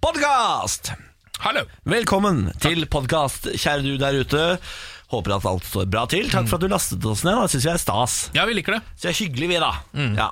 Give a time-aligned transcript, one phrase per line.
[0.00, 0.92] podkast!
[1.44, 1.62] Hallo!
[1.88, 4.42] Velkommen til podkast, kjære du der ute.
[5.12, 6.28] Håper at alt står bra til.
[6.30, 7.36] Takk for at du lastet oss ned.
[7.42, 8.14] Det syns vi er stas.
[8.36, 8.82] Ja, vi liker det.
[8.94, 9.70] Så det er hyggelig, vi, da.
[10.16, 10.28] Ja.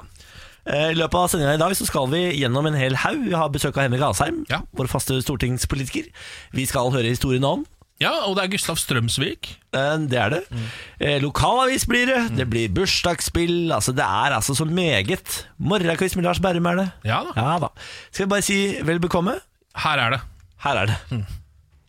[0.69, 3.25] Eh, I løpet av sendinga i dag så skal vi gjennom en hel haug.
[3.27, 4.61] Vi har besøk av Henrik Asheim, Ja.
[4.79, 6.09] vår faste stortingspolitiker.
[6.55, 7.67] Vi skal høre historien om.
[7.99, 9.57] Ja, og det er Gustav Strømsvik.
[9.75, 10.43] Eh, Det er det.
[10.53, 11.21] Mm.
[11.27, 12.37] Lokalavis blir det.
[12.39, 13.73] Det blir bursdagsspill.
[13.75, 15.47] Altså, det er altså så meget.
[15.59, 16.89] Morgenquiz med Lars Berrum er det.
[17.05, 17.33] Ja da.
[17.37, 17.69] Ja da.
[18.13, 19.41] Skal vi bare si vel bekomme?
[19.85, 20.21] Her er det.
[20.65, 20.97] Her er det.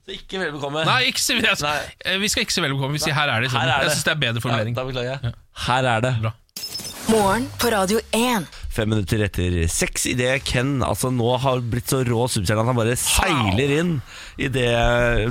[0.06, 0.84] Så ikke vel bekomme.
[0.88, 1.78] Nei, ikke si, jeg, Nei.
[2.06, 3.50] eh, vi skal ikke si velbekomme Vi sier her er det.
[3.54, 3.76] Her er det.
[3.78, 3.96] jeg det.
[3.98, 4.74] syns det er bedre formulering.
[4.76, 5.34] Ja, da beklager jeg.
[5.68, 6.14] Her er det.
[6.24, 6.34] Bra.
[7.10, 8.46] Morgen på Radio 1.
[8.70, 12.78] Fem minutter etter seks idet Ken altså nå har blitt så rå superstjerne at han
[12.78, 13.96] bare seiler inn
[14.38, 14.70] idet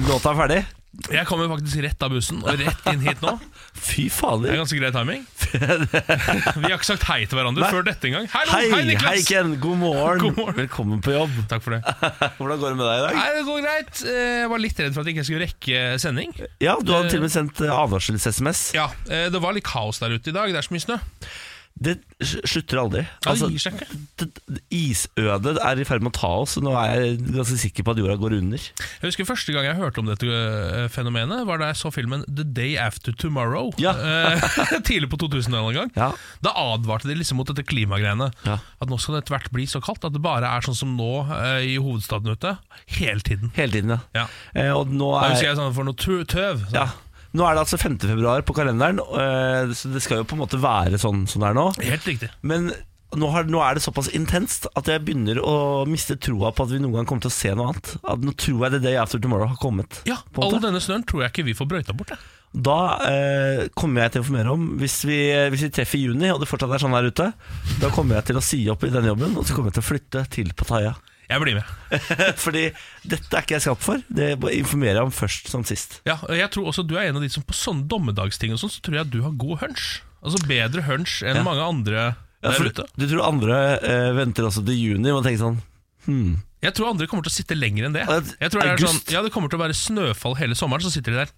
[0.09, 0.59] låta er ferdig.
[1.07, 3.37] Jeg kommer faktisk rett av bussen og rett inn hit nå.
[3.89, 5.21] Fy Det er ganske grei timing.
[6.61, 7.71] Vi har ikke sagt hei til hverandre Nei.
[7.71, 8.27] før dette engang.
[8.33, 9.55] Hallo, Hei, hei, hei Ken.
[9.63, 10.25] God morgen.
[10.27, 10.57] God morgen.
[10.59, 11.37] Velkommen på jobb.
[11.51, 11.83] Takk for det.
[12.41, 13.19] Hvordan går det med deg i dag?
[13.21, 14.03] Nei, Det går greit.
[14.03, 16.35] Eh, Jeg var litt redd for at jeg ikke skulle rekke sending.
[16.65, 18.65] Ja, Du hadde til og med sendt eh, advarsels-SMS.
[18.77, 20.51] Ja, eh, Det var litt kaos der ute i dag.
[20.51, 20.99] Det er så mye snø.
[21.79, 21.95] Det
[22.27, 23.03] slutter aldri.
[23.29, 23.49] Altså,
[24.75, 28.01] Isødet er i ferd med å ta oss, nå er jeg ganske sikker på at
[28.03, 28.65] jorda går under.
[28.81, 32.25] Jeg husker Første gang jeg hørte om dette eh, fenomenet, var da jeg så filmen
[32.27, 33.71] The Day After Tomorrow.
[33.83, 33.93] Ja.
[33.95, 34.47] Eh,
[34.89, 35.93] tidlig på 2000-tallet en gang.
[35.99, 36.11] Ja.
[36.45, 38.31] Da advarte de liksom mot dette klimagreiene.
[38.49, 38.59] Ja.
[38.83, 40.97] At nå skal det etter hvert bli så kaldt at det bare er sånn som
[40.99, 42.57] nå eh, i hovedstaden ute.
[42.99, 43.53] Hele tiden.
[43.59, 44.27] Hele tiden, ja.
[44.75, 46.65] Og nå Da er husker jeg sånn for noe tøv.
[46.67, 46.75] Så.
[46.75, 46.89] Ja.
[47.39, 47.99] Nå er det altså 5.
[48.03, 51.53] februar på kalenderen, eh, så det skal jo på en måte være sånn som det
[51.53, 51.67] er nå.
[51.87, 52.31] Helt riktig.
[52.43, 52.73] Men
[53.17, 56.75] nå, har, nå er det såpass intenst at jeg begynner å miste troa på at
[56.75, 57.95] vi noen gang kommer til å se noe annet.
[58.03, 60.03] At nå tror jeg The Day After Tomorrow har kommet.
[60.09, 62.13] Ja, All denne snøen tror jeg ikke vi får brøyta bort.
[62.13, 62.35] Jeg.
[62.69, 65.19] Da eh, kommer jeg til å informere om hvis vi,
[65.53, 67.31] hvis vi treffer i juni, og det fortsatt er sånn her ute,
[67.81, 69.85] da kommer jeg til å si opp i denne jobben, og så kommer jeg til
[69.85, 70.95] å flytte til Pattaya.
[71.29, 71.73] Jeg blir med.
[72.45, 72.65] Fordi
[73.05, 74.01] dette er ikke jeg skapt for.
[74.09, 75.99] Det informerer jeg om først som sist.
[76.09, 78.63] Ja, og Jeg tror også du er en av de som på sånne dommedagsting og
[78.63, 79.89] sånn, så tror jeg du har god hunch.
[80.25, 81.45] Altså bedre hunch enn Ja.
[81.47, 81.99] mange andre
[82.43, 82.87] Ja, der ute.
[82.97, 85.61] du tror andre eh, venter også til juni og tenker sånn
[86.07, 86.37] hmm.
[86.63, 88.03] Jeg tror andre kommer til å sitte lenger enn det.
[88.09, 90.91] Jeg tror det, er sånn, ja, det kommer til å være snøfall hele sommeren, så
[90.91, 91.31] sitter de der.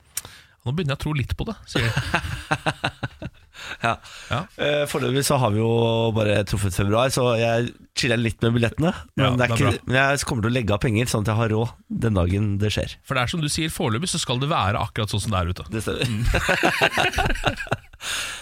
[0.65, 3.29] Nå begynner jeg å tro litt på det, sier de.
[3.83, 3.95] Ja.
[4.31, 4.41] Ja.
[4.61, 5.71] Eh, Foreløpig så har vi jo
[6.17, 8.93] bare truffet februar, så jeg chiller litt med billettene.
[9.17, 11.07] Men, Ja, det er det er ikke, men jeg kommer til å legge av penger,
[11.11, 11.69] sånn at jeg har råd
[12.07, 12.97] den dagen det skjer.
[13.09, 15.41] For det er som du sier, foreløpig så skal det være akkurat sånn som det
[15.41, 15.65] er ute.
[15.73, 17.11] Det stemmer.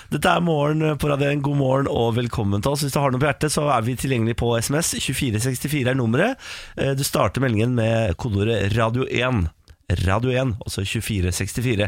[0.09, 1.43] Dette er Morgen på Radio 1.
[1.44, 2.84] God morgen og velkommen til oss.
[2.87, 4.94] Hvis du har noe på hjertet, så er vi tilgjengelig på SMS.
[5.03, 6.38] 2464 er nummeret.
[6.78, 9.48] Eh, Du starter meldingen med kodeordet Radio 1.
[9.88, 11.87] Radio 1, også 2464.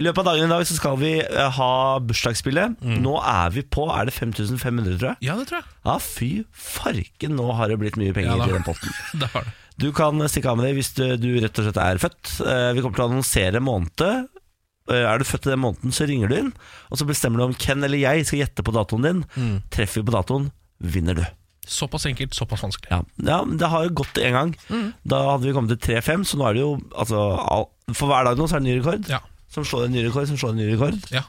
[0.00, 2.78] I løpet av dagen i dag så skal vi eh, ha bursdagsspillet.
[3.04, 5.18] Nå er vi på Er det 5500, tror jeg?
[5.28, 5.68] Ja, det tror jeg.
[5.84, 8.48] Ja, fy farken, nå har det blitt mye penger Ja, da.
[8.48, 8.94] i den potten.
[9.20, 9.52] Det har det.
[9.82, 12.32] Du kan stikke av med det hvis du, du rett og slett er født.
[12.44, 14.02] Eh, Vi kommer til å annonsere måned.
[14.88, 16.50] Eh, Er du født i den måneden, så ringer du inn.
[16.92, 19.22] Og så bestemmer du om Ken eller jeg skal gjette på datoen din.
[19.36, 19.54] Mm.
[19.72, 20.48] Treffer vi på datoen,
[20.80, 21.24] vinner du.
[21.66, 22.90] Såpass enkelt, såpass vanskelig.
[22.90, 24.56] Ja, ja men Det har jo gått én gang.
[24.68, 24.92] Mm.
[25.06, 27.20] Da hadde vi kommet til 3-5, så nå er det jo altså,
[27.94, 29.08] For hver dag nå så er det en ny rekord.
[29.08, 29.20] Ja.
[29.52, 30.98] Som slår en ny rekord, som slår en ny rekord.
[31.12, 31.22] ja.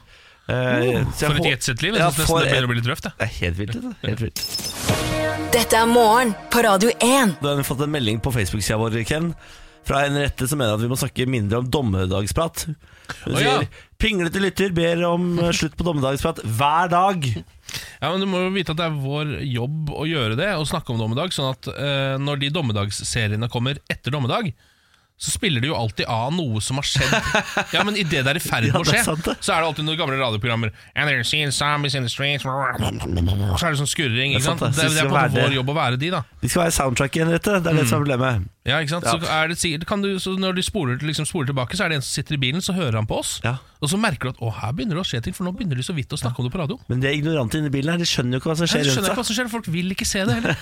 [0.44, 1.94] Eh, så jeg For et jetset-liv.
[1.94, 3.02] Jeg Ja, nesten for det begynner et- å bli litt røft.
[3.04, 3.72] Det er helt vilt.
[3.80, 3.94] Det.
[4.10, 4.42] Helt vilt.
[5.54, 7.36] Dette er morgen på Radio 1.
[7.40, 9.34] Da har fått en melding på Facebook-sida vår, Ken.
[9.84, 12.66] Fra en rette som mener at vi må snakke mindre om dommedagsprat.
[13.24, 13.66] Hun sier
[14.00, 17.30] 'pinglete lytter ber om eh, slutt på dommedagsprat hver dag'.
[18.00, 20.68] Ja, men Du må jo vite at det er vår jobb å gjøre det, og
[20.68, 21.32] snakke om dommedag.
[21.34, 24.52] Sånn at eh, når de dommedagsseriene kommer etter dommedag,
[25.16, 27.12] så spiller de jo alltid av noe som har skjedd.
[27.74, 29.98] Ja, men idet det er i ferd med å skje, så er det alltid noen
[30.00, 30.74] gamle radioprogrammer.
[30.94, 34.34] And they're seeing zombies in the streets Så er det sånn skurring.
[34.34, 34.74] Ikke sant, det.
[34.74, 36.24] Det, er på en måte vår jobb å være de, da.
[36.42, 38.50] De skal være soundtrack i en rette, det er det som er problemet.
[38.64, 39.04] Ja, ikke sant?
[39.04, 41.92] Så, er det, sikkert- kan du, så når du spoler, liksom spoler tilbake, så er
[41.92, 43.34] det en som sitter i bilen, så hører han på oss.
[43.44, 43.58] Ja.
[43.84, 45.76] Og så merker du at å, her begynner det å skje ting, for nå begynner
[45.76, 46.78] de så vidt å snakke om det på radio.
[46.88, 48.80] Men de er ignorante inne i bilen her, de skjønner jo ikke hva som skjer
[48.80, 50.56] Jeg de skjønner rundt ikke hva som skjer, folk vil ikke se det heller.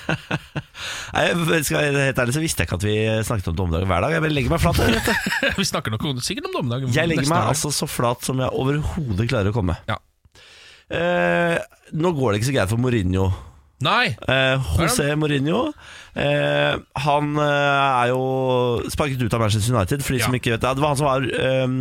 [1.15, 2.97] Nei, jeg skal være helt ærlig så visste jeg ikke at vi
[3.31, 4.16] snakket om dommedag hver dag.
[4.16, 4.83] Jeg bare legger meg flat.
[4.83, 5.55] jeg.
[5.63, 6.89] Vi snakker nok sikkert om dommedag.
[6.91, 7.53] Jeg legger meg dag.
[7.55, 9.78] altså så flat som jeg overhodet klarer å komme.
[9.87, 10.01] Ja.
[10.91, 11.57] Eh,
[11.95, 13.31] nå går det ikke så greit for Mourinho.
[13.83, 14.13] Nei!
[14.31, 15.65] Eh, José Mourinho
[16.15, 16.77] eh,
[17.07, 18.21] Han eh, er jo
[18.93, 20.05] sparket ut av Manchester United.
[20.07, 21.75] For de som ikke vet Det Det var han som var eh,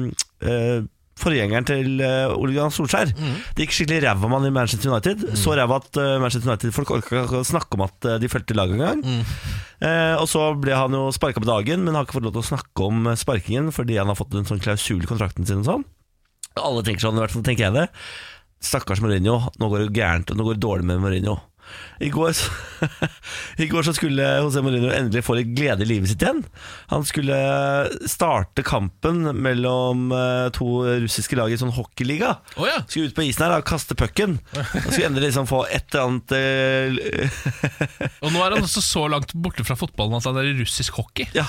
[0.49, 0.81] eh,
[1.21, 3.11] forgjengeren til eh, Ole Gunnar Solskjær.
[3.13, 3.35] Mm.
[3.53, 5.27] Det gikk skikkelig ræva med han i Manchester United.
[5.37, 8.57] Så ræva at eh, Manchester United-folk orka ikke å snakke om at eh, de fulgte
[8.57, 9.03] laget engang.
[9.05, 9.21] Mm.
[9.85, 12.43] Eh, og så ble han jo sparka på dagen, men har ikke fått lov til
[12.45, 15.69] å snakke om sparkingen fordi han har fått en sånn klausul i kontrakten sin og
[15.69, 15.87] sånn.
[16.59, 17.87] Alle tenker sånn, i hvert fall tenker jeg det.
[18.61, 21.37] Stakkars Mourinho, nå går det gærent, og nå går det dårlig med Mourinho.
[22.01, 22.49] I går, så,
[23.63, 26.41] I går så skulle José Mourinho endelig få litt glede i livet sitt igjen.
[26.91, 27.37] Han skulle
[28.09, 32.35] starte kampen mellom eh, to russiske lag i sånn hockeyliga.
[32.57, 32.81] Oh, ja.
[32.87, 34.39] Skulle ut på isen her og kaste pucken.
[34.89, 37.39] Skulle endelig liksom få et eller annet eh,
[38.25, 40.99] Og nå er han også så langt borte fra fotballen at han er i russisk
[40.99, 41.29] hockey.
[41.37, 41.47] Ja,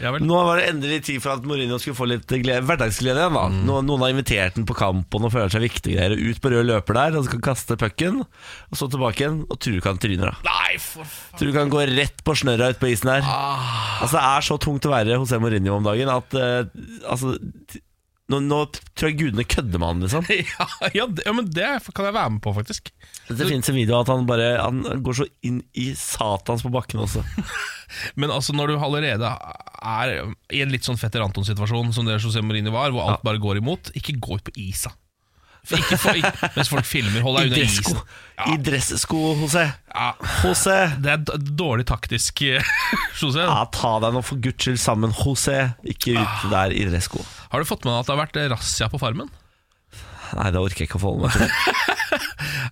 [0.00, 0.12] Ja.
[0.20, 3.36] Nå var det endelig tid for at Mourinho skulle få litt glede, hverdagsglede igjen.
[3.36, 3.86] da mm.
[3.86, 6.14] Noen har invitert den på kamp, og nå føler han seg viktig greier.
[6.16, 9.74] Ut på rød løper der, og skal kaste pucken, og så tilbake igjen, og tror
[9.74, 10.50] du ikke han tryner, da.
[10.50, 11.38] Nei, for faen.
[11.38, 13.26] Tror du ikke han går rett på snørra ut på isen her.
[13.26, 16.64] Altså Det er så tungt å være José Mourinho om dagen at uh,
[17.06, 17.36] Altså
[18.26, 20.26] nå, nå tror jeg gudene kødder med han, liksom.
[20.56, 22.90] Ja, ja, det, ja, men det kan jeg være med på, faktisk.
[23.28, 26.72] Det finnes en video av at han bare Han går så inn i satans på
[26.74, 27.22] bakken også.
[28.18, 30.12] Men altså når du allerede er
[30.50, 33.60] i en litt sånn Fetter Anton-situasjon som det José Mourinho var, hvor alt bare går
[33.60, 34.90] imot, ikke gå ut på isa.
[35.66, 38.52] Ikke, for, ikke, mens folk filmer, hold I deg unna dressko, isen.
[38.52, 39.64] I dressko, José.
[39.90, 40.10] Ja,
[40.44, 40.76] José.
[41.02, 42.70] det er dårlig taktisk, eh,
[43.22, 43.42] José.
[43.48, 45.58] Ja, ta deg nå for guds skyld sammen, José.
[45.88, 47.24] Ikke ut der i dressko.
[47.50, 49.32] Har du fått med deg at det har vært razzia på Farmen?
[50.36, 51.82] Nei, det orker jeg ikke å forholde meg til.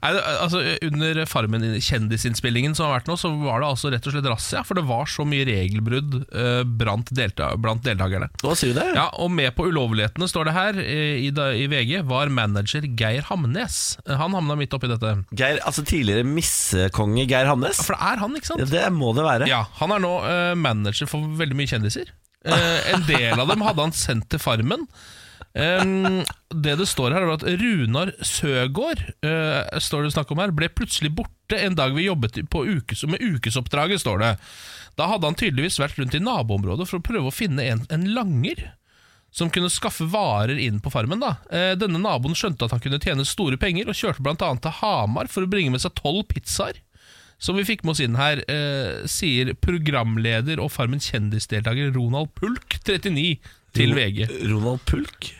[0.04, 4.28] Nei, altså Under Farmen-kjendisinnspillingen som har vært nå, så var det altså rett og slett
[4.28, 4.60] razzia.
[4.66, 8.28] For det var så mye regelbrudd uh, blant, delta blant deltakerne.
[8.42, 8.90] Hva sier du det?
[8.98, 13.24] Ja, og med på ulovlighetene, står det her eh, i, i VG, var manager Geir
[13.30, 13.80] Hamnes.
[14.04, 15.14] Eh, Han havna midt oppi dette.
[15.32, 17.80] Geir, altså Tidligere missekonge Geir Hamnes?
[17.84, 18.64] For det er han, ikke sant?
[18.64, 19.48] Ja, det må det være.
[19.50, 22.12] Ja, Han er nå uh, manager for veldig mye kjendiser.
[22.44, 24.84] Uh, en del av dem hadde han sendt til Farmen.
[25.54, 30.54] Em, det det står her, er at Runar Søgaard uh, står det snakk om her,
[30.54, 34.02] ble plutselig borte en dag vi jobbet på ukes, med ukesoppdraget.
[34.02, 34.32] står det.
[34.98, 38.08] Da hadde han tydeligvis vært rundt i naboområdet for å prøve å finne en, en
[38.16, 38.66] langer
[39.34, 41.22] som kunne skaffe varer inn på farmen.
[41.22, 41.36] da.
[41.50, 44.50] Eh, denne naboen skjønte at han kunne tjene store penger, og kjørte bl.a.
[44.62, 46.78] til Hamar for å bringe med seg tolv pizzaer.
[47.42, 52.78] Som vi fikk med oss inn her, eh, sier programleder og Farmen kjendisdeltaker Ronald Pulk,
[52.86, 53.40] 39,
[53.74, 54.28] til VG.
[54.46, 55.34] Ronald Pulk?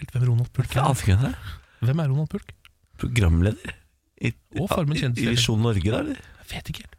[0.00, 0.80] Helt hvem Ronald Pulk er.
[0.82, 1.58] aner ikke hvem det er.
[1.86, 2.54] Hvem er Ronald Pulk?
[3.00, 3.76] Programleder?
[4.20, 5.32] I, Og Farmen i- kjendisleder.
[5.32, 6.00] I Visjon Norge, da?
[6.04, 6.18] eller?
[6.40, 6.96] Jeg vet ikke helt.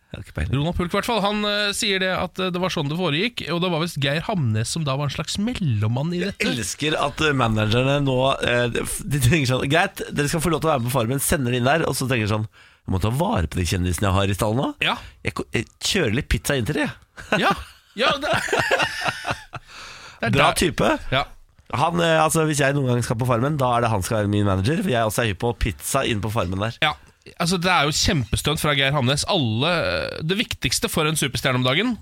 [0.51, 2.97] Ronald Pulk, i hvert fall, han uh, sier det at uh, det var sånn det
[2.99, 3.43] foregikk.
[3.53, 6.41] Og det var visst Geir Hamnes som da var en slags mellommann i dette.
[6.43, 10.67] Jeg elsker at uh, managerne nå De tenker sånn Greit, dere skal få lov til
[10.67, 12.91] å være med på Farmen, sender det inn der, og så tenker de sånn Jeg
[12.91, 14.67] må ta vare på de kjendisene jeg har i stallen nå.
[14.83, 16.91] Ja, Jeg, jeg kjører litt pizza inn til dem.
[16.91, 17.45] jeg.
[17.45, 17.53] ja,
[18.03, 18.35] ja det,
[20.35, 20.91] Bra der- type.
[21.13, 21.23] Ja.
[21.73, 24.17] Han, eh, altså, hvis jeg noen gang skal på Farmen, da er det han skal
[24.21, 24.81] være min manager.
[24.83, 26.77] For jeg også er hypp på pizza inne på Farmen der.
[26.83, 26.93] Ja,
[27.39, 29.23] altså Det er jo kjempestunt fra Geir Hamnes.
[29.29, 29.73] Alle,
[30.23, 31.97] det viktigste for en superstjerne om dagen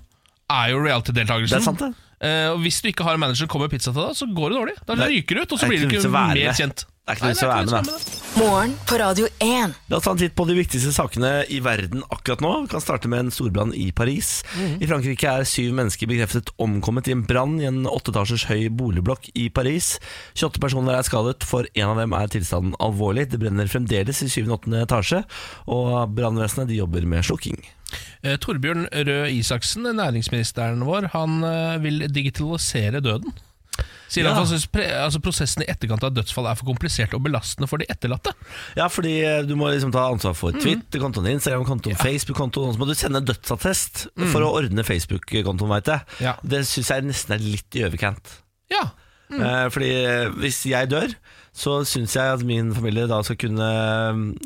[0.50, 1.62] er jo reality-deltakelsen.
[1.62, 1.92] sant, det.
[2.20, 4.26] Eh, og Hvis du ikke har en manager som kommer med pizza til deg, så
[4.34, 4.76] går det dårlig.
[4.86, 6.84] Da er- ryker du ut, og så blir du ikke mer kjent.
[7.10, 8.18] Det er ikke noe vits å være med, det.
[8.38, 9.72] Morgen på Radio 1.
[9.90, 12.52] La oss ta en titt på de viktigste sakene i verden akkurat nå.
[12.62, 14.44] Vi kan starte med en storbrann i Paris.
[14.78, 19.26] I Frankrike er syv mennesker bekreftet omkommet i en brann i en åtteetasjers høy boligblokk
[19.34, 19.96] i Paris.
[20.38, 23.26] 28 personer er skadet, for en av dem er tilstanden alvorlig.
[23.34, 25.24] Det brenner fremdeles i syvende og åttende etasje,
[25.66, 27.58] og brannvesenet de jobber med slukking.
[28.22, 33.34] Eh, Torbjørn Røe Isaksen, næringsministeren vår, han eh, vil digitalisere døden.
[34.10, 34.34] Sier Ja.
[34.34, 37.78] han synes pre altså prosessen i etterkant av dødsfall er for komplisert og belastende for
[37.78, 38.32] de etterlatte.
[38.76, 42.82] Ja, fordi eh, du må liksom ta ansvar for Twitter-kontoen, din, Instagram-kontoen, Facebook-kontoen, og så
[42.82, 46.00] må du sende dødsattest for å ordne Facebook-kontoen, veit jeg.
[46.26, 46.34] Ja.
[46.42, 48.38] Det syns jeg nesten er litt i overkant.
[48.72, 48.88] Ja,
[49.30, 51.12] Eh, Fordi eh, hvis jeg dør,
[51.50, 53.66] så syns jeg at min familie da skal kunne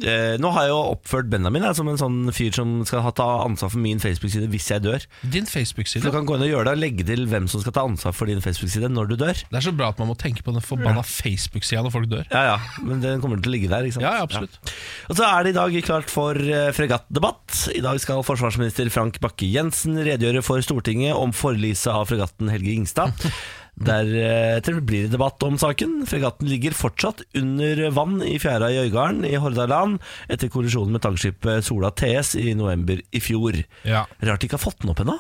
[0.01, 3.27] eh, Nå har jeg jo oppført Benjamin jeg, som en sånn fyr som skal ta
[3.45, 5.05] ansvar for min Facebook-side hvis jeg dør.
[5.35, 6.05] Din Facebook-side.
[6.05, 8.17] du kan gå inn og gjøre det og legge til hvem som skal ta ansvar
[8.17, 9.45] for din Facebook-side når du dør.
[9.51, 12.25] Det er så bra at man må tenke på den forbanna Facebook-sida når folk dør.
[12.33, 13.85] Ja, ja, Men den kommer til å ligge der.
[13.85, 14.07] ikke sant?
[14.07, 14.75] Ja, ja, absolutt.
[15.11, 17.67] Og så er det i dag klart for eh, fregattdebatt.
[17.77, 23.29] I dag skal forsvarsminister Frank Bakke-Jensen redegjøre for Stortinget om forliset av fregatten Helge Ingstad.
[23.75, 26.05] Deretter blir det debatt om saken.
[26.07, 29.99] Fregatten ligger fortsatt under vann i fjæra i Øygarden i Hordaland
[30.31, 33.59] etter kollisjonen med tankskipet Sola TS i november i fjor.
[33.85, 34.05] Ja.
[34.23, 35.19] Rart de ikke har fått den opp ennå.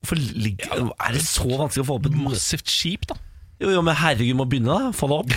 [0.00, 3.16] Hvorfor ligger- Er det så vanskelig å få opp et Massivt skip, da.
[3.56, 4.90] Jo, jo, men herregud, må begynne da.
[4.92, 5.30] Få det opp.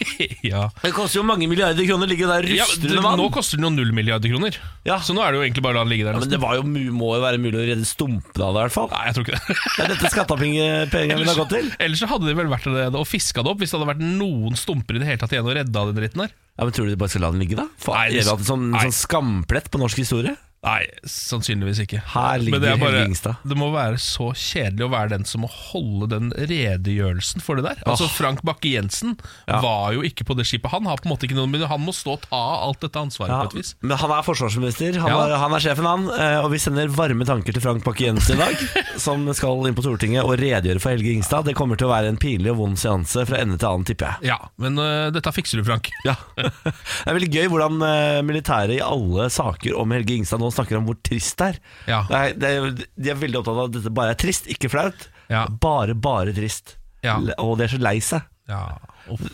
[0.52, 0.62] ja.
[0.80, 3.18] Det koster jo mange milliarder kroner å ligge der ja det, vann.
[3.20, 4.56] nå koster den jo null milliarder kroner.
[4.88, 4.96] Ja.
[5.04, 6.16] Så nå er det jo egentlig bare å la den ligge der.
[6.16, 6.36] Ja, men nesten.
[6.38, 8.76] det var jo, mu- må jo være mulig å redde stumpene av det, i hvert
[8.78, 8.88] fall.
[8.94, 9.58] Nei, jeg tror ikke det.
[9.60, 11.68] Det er dette skattepengene mine har gått til.
[11.84, 14.04] Ellers så hadde de vel vært det og fiska det opp hvis det hadde vært
[14.08, 16.32] noen stumper i det hele tatt igjen og redda den dritten der.
[16.56, 17.68] Ja, men Tror du de bare skal la den ligge, da?
[17.76, 18.86] For Nei, det- evig det en sånn, nei.
[18.88, 20.32] sånn skamplett på norsk historie?
[20.66, 22.00] Nei, sannsynligvis ikke.
[22.10, 23.04] Her ligger det, bare,
[23.46, 27.68] det må være så kjedelig å være den som må holde den redegjørelsen for det
[27.68, 27.82] der.
[27.86, 29.14] Altså Frank Bakke-Jensen
[29.46, 29.60] Ja.
[29.62, 30.70] var jo ikke på det skipet.
[30.72, 32.98] Han har på en måte ikke noe Men han må stå og ta alt dette
[32.98, 33.74] ansvaret Ja, på et vis.
[33.80, 35.20] men han er forsvarsminister, han, Ja.
[35.28, 38.40] er, han er sjefen han eh, Og vi sender varme tanker til Frank Bakke-Jensen i
[38.42, 38.56] dag
[39.06, 42.10] Som skal inn på Stortinget og redegjøre for Helge Ingstad Det kommer til å være
[42.10, 45.32] en pinlig og vond seanse Fra ende til annen, tipper jeg Ja, Men uh, dette
[45.36, 45.90] fikser du, Frank.
[46.04, 46.16] ja.
[46.36, 50.78] Det er veldig gøy hvordan uh, militæret i alle saker om Helge Ingstad Nå snakker
[50.80, 51.58] om hvor trist det er,
[51.90, 52.00] Ja.
[52.08, 52.70] det er, det er
[53.06, 55.46] De er veldig opptatt av at dette bare er trist, ikke flaut Ja.
[55.48, 57.18] Bare, bare trist Ja.
[57.38, 58.78] Og de er så lei seg Ja,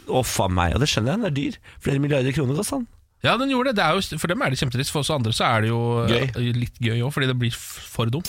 [0.08, 0.40] Uff.
[0.40, 2.86] a meg, og det skjønner jeg, den er dyr Flere milliarder kroner koster den.
[3.22, 3.76] ja den gjorde det.
[3.76, 4.90] det er jo, for dem er det kjempetrist.
[4.90, 6.24] For oss andre så er det jo Gøy.
[6.36, 8.28] øh, litt gøy òg, fordi det blir for dumt.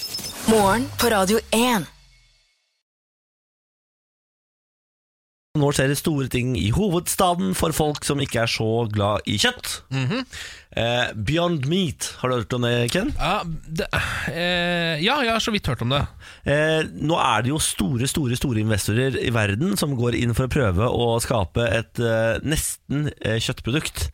[0.52, 1.88] Morgen på Radio 1.
[5.54, 9.36] Nå skjer det store ting i hovedstaden for folk som ikke er så glad i
[9.38, 9.84] kjøtt.
[9.94, 10.24] Mhm.
[10.82, 13.12] eh, Beyond Meat, har du hørt om det, Ken?
[13.20, 13.86] Ja, det,
[14.34, 16.00] eh, ja, jeg har så vidt hørt om det.
[16.50, 20.48] Eh, nå er det jo store, store store investorer i verden som går inn for
[20.50, 24.10] å prøve å skape et eh, nesten eh, kjøttprodukt.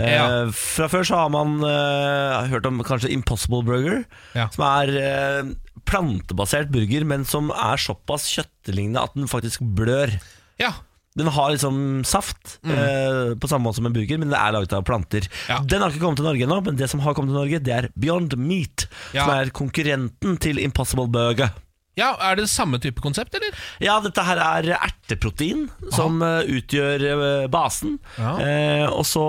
[0.00, 0.48] Eh, Ja.
[0.48, 4.48] Fra før så har man hørt om kanskje Impossible Burger, Ja.
[4.48, 5.44] som er
[5.84, 10.16] plantebasert burger, men som er såpass kjøttlignende at den faktisk blør.
[10.60, 10.72] Ja,
[11.18, 14.72] Den har liksom saft, eh, på samme måte som en burger, men den er laget
[14.76, 15.24] av planter.
[15.26, 15.48] Mm.
[15.48, 15.56] Ja.
[15.66, 17.72] Den har ikke kommet til Norge ennå, men det som har kommet til Norge, det
[17.74, 19.24] er Beyond Meat, Ja.
[19.26, 21.50] som er konkurrenten til Impossible Burger.
[21.98, 23.50] ja Er det samme type konsept, eller?
[23.82, 27.98] Ja, dette her er erteprotein som eh, utgjør eh, basen.
[28.16, 28.36] Ja.
[28.38, 29.26] Eh, og så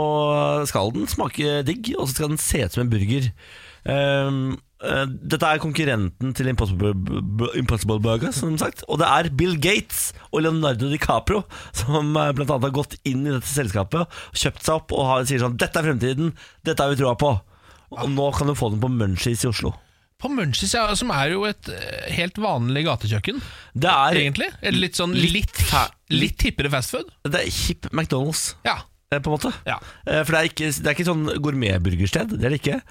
[0.69, 3.31] skal den smake digg, og så skal den se ut som en burger.
[3.83, 4.59] Um,
[5.09, 6.91] dette er konkurrenten til Impossible,
[7.59, 8.83] Impossible Burger, som sagt.
[8.87, 11.43] Og det er Bill Gates og Leonardo DiCaprio
[11.77, 12.31] som bl.a.
[12.35, 15.57] blant annet har gått inn i dette selskapet, kjøpt seg opp og har, sier sånn
[15.61, 16.33] Dette er fremtiden,
[16.67, 17.31] dette har vi troa på.
[17.91, 19.73] Og nå kan du få den på Munchies i Oslo.
[20.21, 23.39] På Munchies, ja, som er jo et eh, helt vanlig gatekjøkken,
[23.73, 24.51] Det er, egentlig.
[24.61, 25.61] Eller litt sånn Litt litt,
[26.13, 27.09] litt hippere fastfood.
[27.25, 28.51] det er hip McDonald's.
[28.67, 28.77] Ja.
[29.11, 29.51] Eh, på en måte.
[29.67, 29.77] Ja.
[30.07, 32.81] Eh, For det er ikke, det er ikke sånn gourmetburgersted, det er det ikke.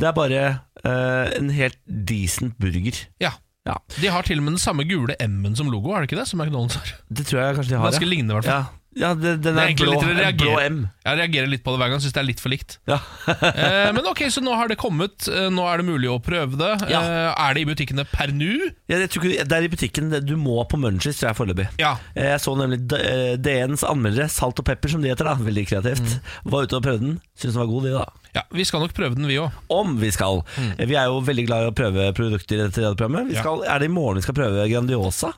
[0.00, 0.42] Det er bare
[0.84, 3.06] uh, en helt decent burger.
[3.22, 3.32] ja.
[3.68, 6.16] Ja, De har til og med den samme gule M-en som logo, er det ikke
[6.22, 6.28] det?
[6.30, 6.94] Som McDonald's har.
[7.12, 7.90] Det tror jeg kanskje de har.
[7.92, 8.62] Ganske lignende, i hvert fall.
[8.64, 9.94] Ja, ja det, den Det er er, blå,
[10.40, 10.54] blå.
[10.66, 10.78] M.
[11.06, 12.78] Jeg reagerer litt på det hver gang, syns det er litt for likt.
[12.90, 12.98] Ja.
[13.60, 16.56] Eh, men ok, så nå har det kommet, eh, nå er det mulig å prøve
[16.58, 16.70] det.
[16.90, 17.00] Ja.
[17.00, 18.48] Eh, er det i butikkene per nå?
[18.90, 20.10] Ja, det er i butikken.
[20.26, 21.66] Du må på Munchies, tror jeg foreløpig.
[21.80, 21.94] Ja.
[22.14, 25.66] Eh, Jeg så nemlig eh, DNs anmeldere, Salt og Pepper som de heter, da veldig
[25.70, 26.32] kreativt, Mm.
[26.52, 27.16] var ute og prøvde den.
[27.38, 28.06] Syns den var god, de, da.
[28.38, 28.42] ja.
[28.56, 29.52] Vi skal nok prøve den, vi òg.
[29.72, 30.42] Om vi skal.
[30.56, 30.72] Mm.
[30.90, 33.30] Vi er jo veldig glad i å prøve produkter i dette programmet.
[33.30, 35.32] Vi skal, Er det i morgen vi skal prøve Grandiosa?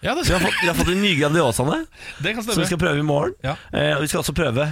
[0.00, 1.80] Ja, det, Vi har fått, vi har fått de nye Grandiosaene.
[2.42, 3.34] Som vi skal prøve i morgen.
[3.42, 3.56] Ja.
[3.72, 4.68] Eh, og vi skal også prøve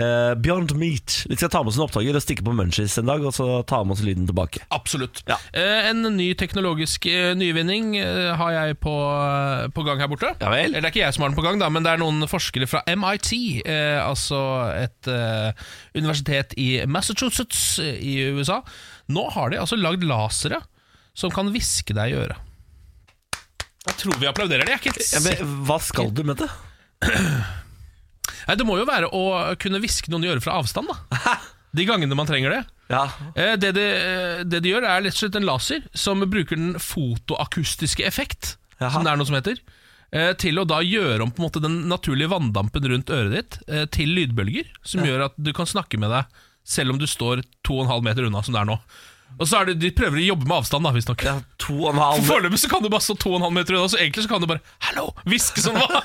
[0.00, 1.16] eh, Beyond Meat.
[1.28, 3.46] Vi skal ta med oss en opptaker og stikke på Munchies en dag, og så
[3.68, 4.62] ta med oss lyden tilbake.
[4.74, 5.22] Absolutt.
[5.28, 5.36] Ja.
[5.52, 8.94] Eh, en ny teknologisk eh, nyvinning eh, har jeg på,
[9.76, 10.32] på gang her borte.
[10.40, 10.70] Ja vel.
[10.70, 12.24] Eller det er ikke jeg som har den på gang, da, men det er noen
[12.30, 13.32] forskere fra MIT,
[13.66, 14.40] eh, altså
[14.76, 15.66] et eh,
[15.98, 18.62] universitet i Massachusetts eh, i USA.
[19.12, 20.62] Nå har de altså lagd lasere
[21.12, 22.48] som kan hviske deg i øret.
[23.86, 24.70] Jeg tror vi applauderer det.
[24.70, 25.44] Jeg er ikke helt Ja, sikker.
[25.46, 26.48] men, hva skal du med det?
[28.46, 29.22] Nei, Det må jo være å
[29.60, 30.88] kunne hviske noen i øret fra avstand.
[30.92, 31.36] da
[31.76, 32.62] De gangene man trenger det.
[32.92, 36.20] Ja, Eh, Det de, eh, det de gjør, er rett og slett en laser som
[36.28, 38.92] bruker den fotoakustiske effekt, Jaha.
[38.92, 39.56] som det er noe som heter,
[40.12, 43.58] eh, til å da gjøre om på en måte den naturlige vanndampen rundt øret ditt
[43.68, 46.26] eh, til lydbølger, som gjør at du kan snakke med deg
[46.64, 48.76] selv om du står 2,5 meter unna, som det er nå.
[49.40, 51.22] Og så er det, De prøver å jobbe med avstand, da, visstnok.
[51.26, 53.98] ja to og en halv Foreløpig så kan du bare stå 2,5 meter unna, så
[54.00, 56.02] egentlig så kan du bare 'hallo' hviske som va-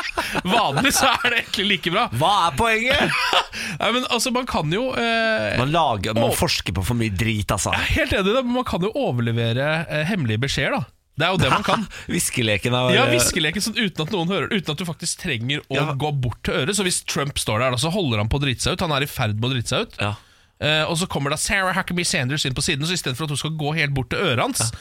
[0.56, 0.92] vanlig.
[0.96, 2.06] Så er det egentlig like bra.
[2.18, 3.16] Hva er poenget?
[3.80, 6.36] Nei, men altså, Man kan jo eh, Man, lager, man Å.
[6.36, 7.72] forsker på for mye drit, altså.
[7.72, 10.84] Helt enig, i det, men man kan jo overlevere eh, hemmelige beskjeder, da.
[11.16, 11.86] Det er jo det man kan.
[12.12, 15.78] viskeleken av Ja, viskeleken sånn uten at noen hører Uten at du faktisk trenger å
[15.78, 15.86] Ja.
[15.96, 16.76] gå bort til øret.
[16.76, 18.84] Så hvis Trump står der, da, så holder han på å drite seg ut.
[18.84, 19.96] Han er i ferd med å drite seg ut.
[20.02, 20.12] Ja.
[20.60, 23.42] Eh, og så kommer da Sarah Huckabee Sanders inn på siden, så istedenfor at hun
[23.42, 24.72] skal gå helt bort til øret hans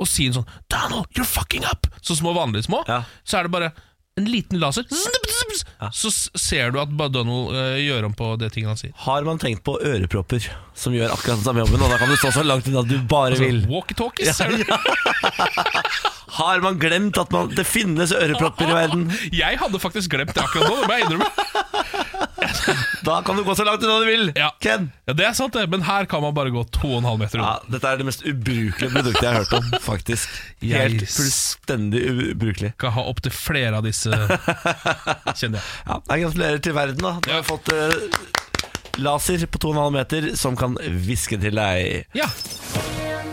[0.00, 3.02] og si en sånn 'Donald, you're fucking up!' Så små vanlige små, Ja.
[3.24, 3.72] så er det bare
[4.16, 4.82] en liten laser.
[5.92, 8.92] Så ser du at Donald uh, gjør om på det tinget han sier.
[8.96, 10.44] Har man tenkt på ørepropper
[10.74, 11.80] som gjør akkurat den samme jobben?
[11.84, 13.62] Og da kan du stå så langt unna du bare vil.
[13.70, 14.66] Walkie-talkies Ja det-
[16.38, 19.08] Har man glemt at man, det finnes ørepropper i verden?
[19.42, 21.30] Jeg hadde faktisk glemt det akkurat nå, det må jeg innrømme.
[23.04, 24.30] Da kan du gå så langt unna du vil.
[24.36, 24.50] Ja.
[24.60, 24.90] Ken?
[25.08, 27.88] Ja, Det er sant, det, men her kan man bare gå 2,5 meter Ja, dette
[27.88, 30.40] er det mest ubrukelige produktet jeg har hørt om, faktisk.
[30.64, 31.16] Helt yes.
[31.16, 32.02] fullstendig
[32.34, 32.72] ubrukelig.
[32.76, 35.68] Skal ha opptil flere av disse, kjenner jeg.
[35.86, 37.14] Ja, jeg gratulerer til verden, da.
[37.24, 38.50] Du har fått uh,
[39.00, 42.04] laser på 2,5 meter som kan hviske til deg.
[42.16, 42.28] Ja.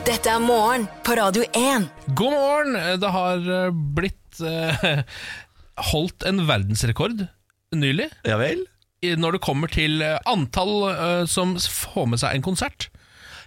[0.07, 1.87] Dette er morgen på Radio 1.
[2.15, 2.77] God morgen!
[3.01, 5.01] Det har eh, blitt eh,
[5.91, 7.25] holdt en verdensrekord
[7.75, 8.61] nylig Ja vel?
[9.03, 12.87] i- når det kommer til eh, antall eh, som får med seg en konsert.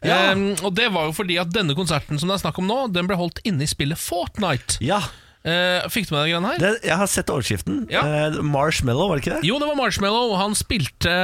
[0.04, 0.30] Ja.
[0.34, 2.82] Eh, og det var jo fordi at denne konserten som det er snakk om nå,
[2.94, 4.78] den ble holdt inne i spillet Fortnite.
[4.84, 5.00] Ja.
[5.40, 6.60] Eh, fikk du med deg greiene her?
[6.60, 7.86] Det, jeg har sett overskriften.
[7.92, 8.04] Ja.
[8.04, 9.48] Eh, Marshmallow, var det ikke det?
[9.48, 10.36] Jo, det var Marshmallow.
[10.36, 11.16] Han spilte,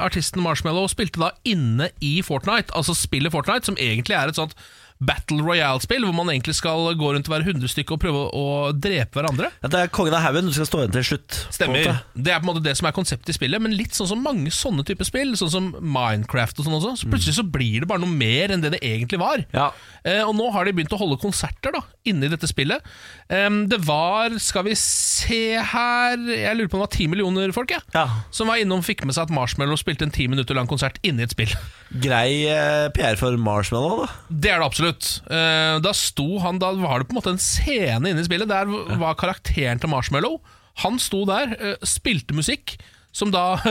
[0.00, 4.56] Artisten Marshmallow spilte da inne i Fortnite, altså spillet Fortnite, som egentlig er et sånt
[4.98, 8.46] Battle Royale-spill, hvor man egentlig skal gå rundt og være 100 stykker og prøve å
[8.74, 9.50] drepe hverandre.
[9.62, 11.38] Ja, det er kongen av haugen du skal stå igjen til slutt.
[11.54, 12.00] Stemmer.
[12.18, 14.24] Det er på en måte det som er konseptet i spillet, men litt sånn som
[14.24, 17.90] mange sånne typer spill, sånn som Minecraft og sånn også, så plutselig så blir det
[17.90, 19.44] bare noe mer enn det det egentlig var.
[19.54, 19.70] Ja.
[20.02, 22.82] Eh, og nå har de begynt å holde konserter da, inne i dette spillet.
[23.30, 27.54] Eh, det var, skal vi se her Jeg lurer på om det var ti millioner
[27.54, 27.86] folk, jeg.
[27.94, 28.06] Ja.
[28.34, 31.22] Som var innom fikk med seg at Marshmallow spilte en ti minutter lang konsert inne
[31.22, 31.54] i et spill.
[32.02, 34.10] Grei eh, PR for Marshmallow, da.
[34.28, 34.87] Det er det absolutt.
[34.94, 38.50] Eh, da sto han Da var det på en måte en scene inne i spillet.
[38.50, 38.68] Der
[39.00, 40.38] var karakteren til Marshmallow.
[40.84, 42.76] Han sto der, eh, spilte musikk,
[43.12, 43.58] som da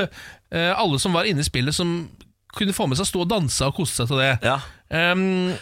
[0.52, 2.10] eh, alle som var inne i spillet, som
[2.58, 4.34] kunne få med seg, sto og dansa og koste seg til det.
[4.44, 4.60] Ja.
[5.14, 5.54] Um,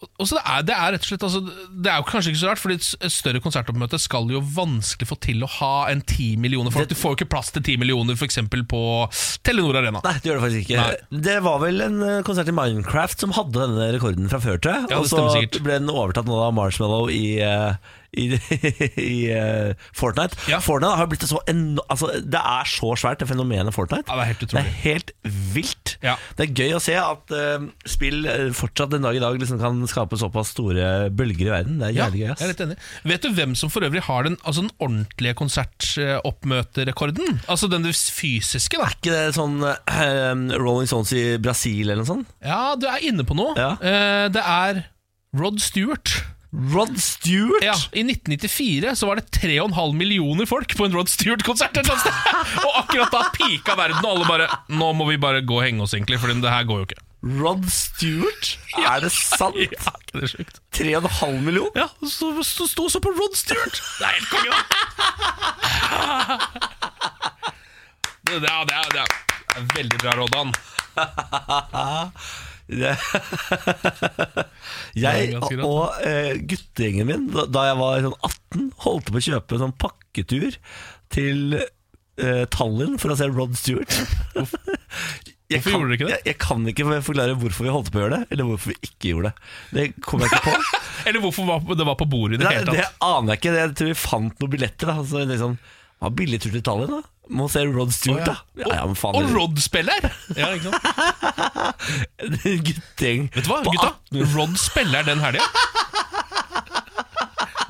[0.00, 1.40] og så det er, det er rett og slett altså,
[1.84, 5.18] Det er jo kanskje ikke så rart, Fordi et større konsertoppmøte skal jo vanskelig få
[5.20, 6.88] til å ha en ti millioner folk.
[6.88, 8.80] Det- Du får jo ikke plass til ti millioner eksempel på
[9.44, 10.00] Telenor Arena.
[10.04, 10.80] Nei, det gjør det faktisk ikke.
[10.80, 11.20] Nei.
[11.28, 14.88] Det var vel en eh, konsert i Minecraft som hadde denne rekorden fra før, jeg.
[14.90, 15.20] Ja, og så
[15.60, 17.74] ble den overtatt nå av Marshmallow i, eh,
[18.18, 18.26] i,
[18.96, 20.36] i uh, Fortnite.
[20.50, 20.58] Ja.
[20.62, 24.08] Fortnite har blitt så altså, Det er så svært, det fenomenet Fortnite.
[24.08, 25.12] Ja, det er helt Det er helt
[25.54, 25.94] vilt.
[26.02, 26.16] Ja.
[26.38, 29.60] Det er gøy å se at uh, spill eh, fortsatt den dag i dag liksom
[29.60, 31.78] kan skape såpass store bølger i verden.
[31.80, 32.28] Det er jævlig gøy.
[32.30, 32.78] jeg er litt enig.
[33.12, 37.40] Vet du hvem som for øvrig har den, altså den ordentlige konsertoppmøterekorden?
[37.50, 38.90] Altså den fysiske, da.
[38.96, 42.34] ikke det sånn uh, Rolling Stones i Brasil eller noe sånt?
[42.44, 43.54] Ja, du er inne på noe.
[43.58, 43.74] Ja.
[44.30, 44.84] Det er
[45.36, 46.08] Rod Stewart.
[46.50, 47.62] Rod Stewart?
[47.62, 51.76] Ja, I 1994 så var det 3,5 millioner folk på en Rod Stewart-konsert.
[52.66, 55.82] Og akkurat da pika verden, og alle bare Nå må vi bare gå og henge
[55.86, 56.98] oss, egentlig, for det her går jo ikke.
[57.38, 58.58] Rod Stewart?
[58.80, 59.56] Er det sant?
[59.76, 60.58] Ja, det sjukt?
[60.74, 61.84] 3,5 millioner?
[61.84, 63.82] Ja, så sto så, så på Rod Stewart!
[64.00, 64.58] Det er helt konge, da!
[68.30, 69.00] Det, det, er, det, er, det
[69.58, 70.52] er veldig bra, Roddan.
[75.00, 79.56] Jeg og uh, guttegjengen min, da, da jeg var sånn 18, holdt på å kjøpe
[79.56, 80.58] en sånn pakketur
[81.10, 83.92] til uh, Tallinn for å se Rod Stewart.
[85.50, 85.82] Jeg kan?
[85.90, 88.76] Jeg, jeg kan ikke forklare hvorfor vi holdt på å gjøre det, eller hvorfor vi
[88.86, 89.48] ikke gjorde det.
[89.74, 90.52] Det kom jeg ikke på.
[91.10, 93.54] Eller hvorfor det var på bordet i det Nei, hele det aner jeg ikke.
[93.56, 94.92] Jeg tror vi fant noen billetter.
[94.92, 95.06] Da.
[95.10, 95.56] Så liksom,
[96.00, 97.00] hva billig tur til Italia, da?
[97.30, 98.36] Må se Rod Stewart, da.
[98.58, 100.00] Ja, ja, men faen, Og Rod spiller!
[100.34, 100.82] Ja, ikke sant?
[102.66, 103.92] Guttegjeng Vet du hva, på gutta?
[104.10, 105.44] 18 Rod spiller den helga.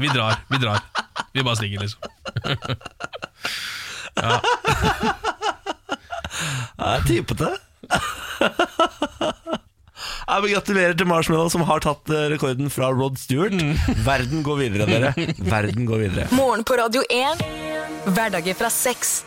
[0.00, 0.80] Vi drar, vi drar.
[1.34, 2.00] Vi bare stikker, liksom.
[4.20, 4.40] Ja,
[6.94, 7.50] er typete.
[10.30, 13.50] Ja, men gratulerer til Marshmallow, som har tatt eh, rekorden fra Rod Stewart.
[13.50, 13.72] Mm.
[14.06, 15.10] Verden går videre, dere.
[15.42, 16.26] Verden går videre.
[16.38, 17.42] Morgen på Radio 1.
[18.14, 19.24] Hverdager fra seks.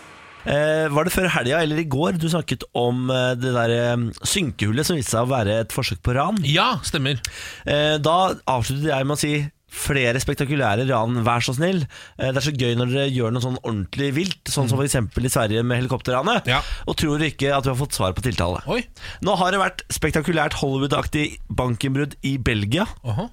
[0.48, 4.06] Eh, var det før helga eller i går du snakket om eh, det der eh,
[4.28, 6.40] synkehullet som viste seg å være et forsøk på ran?
[6.48, 7.20] Ja, stemmer.
[7.68, 8.18] Eh, da
[8.56, 9.34] avsluttet jeg med å si
[9.74, 11.84] flere spektakulære ran, vær så snill.
[12.18, 14.98] Eh, det er så gøy når dere gjør noe sånn ordentlig vilt, sånn som f.eks.
[15.02, 16.50] i Sverige med helikopterranet.
[16.50, 16.62] Ja.
[16.88, 18.62] Og tror ikke at vi har fått svar på tiltale.
[18.72, 18.84] Oi.
[19.26, 22.86] Nå har det vært spektakulært Hollywood-aktig bankinnbrudd i Belgia.
[23.04, 23.28] Aha.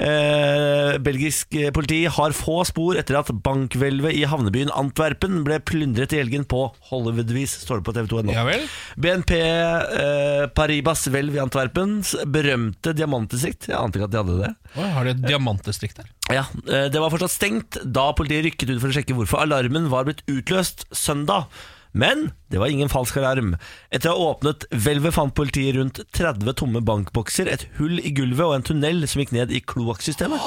[0.00, 6.14] Eh, belgisk eh, politi har få spor etter at bankhvelvet i havnebyen Antwerpen ble plyndret
[6.14, 8.34] i helgen på Hollywood-vis, står det på TV2.no.
[8.34, 8.64] Ja vel?
[9.00, 13.70] BNP eh, Paribas hvelv i Antwerpens berømte diamantdistrikt.
[13.72, 14.52] Jeg ante ikke at de hadde det.
[14.78, 16.08] Oi, har de et diamantdistrikt der?
[16.30, 19.88] Ja, eh, Det var fortsatt stengt da politiet rykket ut for å sjekke hvorfor alarmen
[19.90, 21.48] var blitt utløst søndag.
[21.92, 23.56] Men det var ingen falsk alarm.
[23.90, 28.46] Etter å ha åpnet hvelvet fant politiet rundt 30 tomme bankbokser, et hull i gulvet
[28.46, 30.40] og en tunnel som gikk ned i kloakksystemet.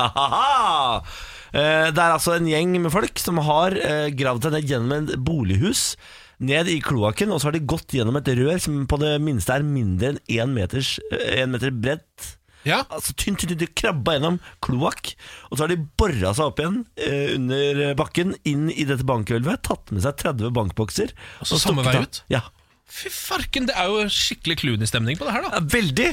[1.50, 4.92] Eh, Det er altså en gjeng med folk som har eh, gravd seg ned gjennom
[4.94, 5.96] et bolighus.
[6.38, 9.56] Ned i kloakken, og så har de gått gjennom et rør som på det minste
[9.56, 12.30] er mindre enn én en meter bredt.
[12.68, 12.82] Ja.
[12.92, 15.14] Altså tynt, tynt, tynt, krabba gjennom kloakk.
[15.50, 19.64] Og så har de bora seg opp igjen eh, under bakken, inn i dette bankhvelvet,
[19.68, 21.14] tatt med seg 30 bankbokser.
[21.40, 22.24] Og så samme vei ut?
[22.32, 22.46] Ja.
[22.90, 25.60] Fy farken, det er jo skikkelig Clooney-stemning på det her, da.
[25.62, 26.08] Veldig.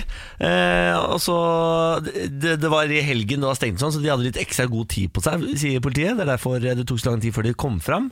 [0.46, 1.38] Eh, og så,
[2.06, 4.92] det, det var i helgen det var stengt sånn, så de hadde litt ekstra god
[4.94, 6.14] tid på seg, sier politiet.
[6.20, 8.12] Det er derfor det tok så lang tid før de kom fram.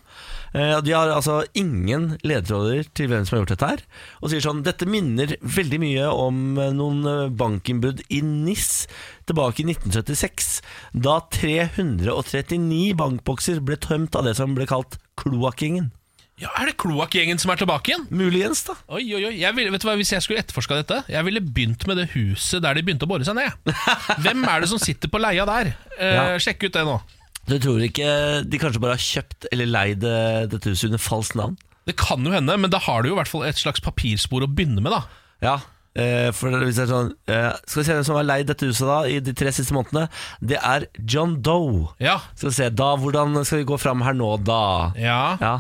[0.56, 3.82] Eh, de har altså ingen ledetråder til hvem som har gjort dette her.
[4.24, 8.86] Og sier sånn Dette minner veldig mye om eh, noen eh, bankinnbrudd i NIS
[9.28, 10.54] tilbake i 1976.
[10.96, 15.92] Da 339 bankbokser ble tømt av det som ble kalt kloakkingen.
[16.40, 18.08] Ja, Er det kloakkgjengen som er tilbake igjen?
[18.12, 18.74] Muligens, da.
[18.92, 19.36] Oi, oi, oi.
[19.40, 22.10] Jeg ville, vet du hva, Hvis jeg skulle etterforska dette, jeg ville begynt med det
[22.12, 23.56] huset der de begynte å bore seg ned.
[24.26, 25.72] Hvem er det som sitter på leia der?
[25.96, 26.26] Eh, Ja.
[26.44, 26.98] Sjekk ut det nå.
[27.46, 28.10] Du tror ikke
[28.50, 31.58] de kanskje bare har kjøpt eller leid eh, dette huset under falskt navn?
[31.86, 34.42] Det kan jo hende, men da har du jo i hvert fall et slags papirspor
[34.42, 35.04] å begynne med, da.
[35.46, 35.54] Ja,
[35.94, 38.66] eh, for hvis det er sånn eh, Skal vi se hvem som har leid dette
[38.66, 40.08] huset da i de tre siste månedene.
[40.42, 41.92] Det er John Doe.
[42.02, 44.62] Ja, Skal vi se, da, Hvordan skal vi gå fram her nå, da?
[44.98, 45.20] ja.
[45.44, 45.56] Ja,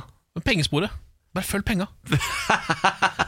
[0.47, 0.89] pengesporet.
[1.35, 1.85] Bare følg penga.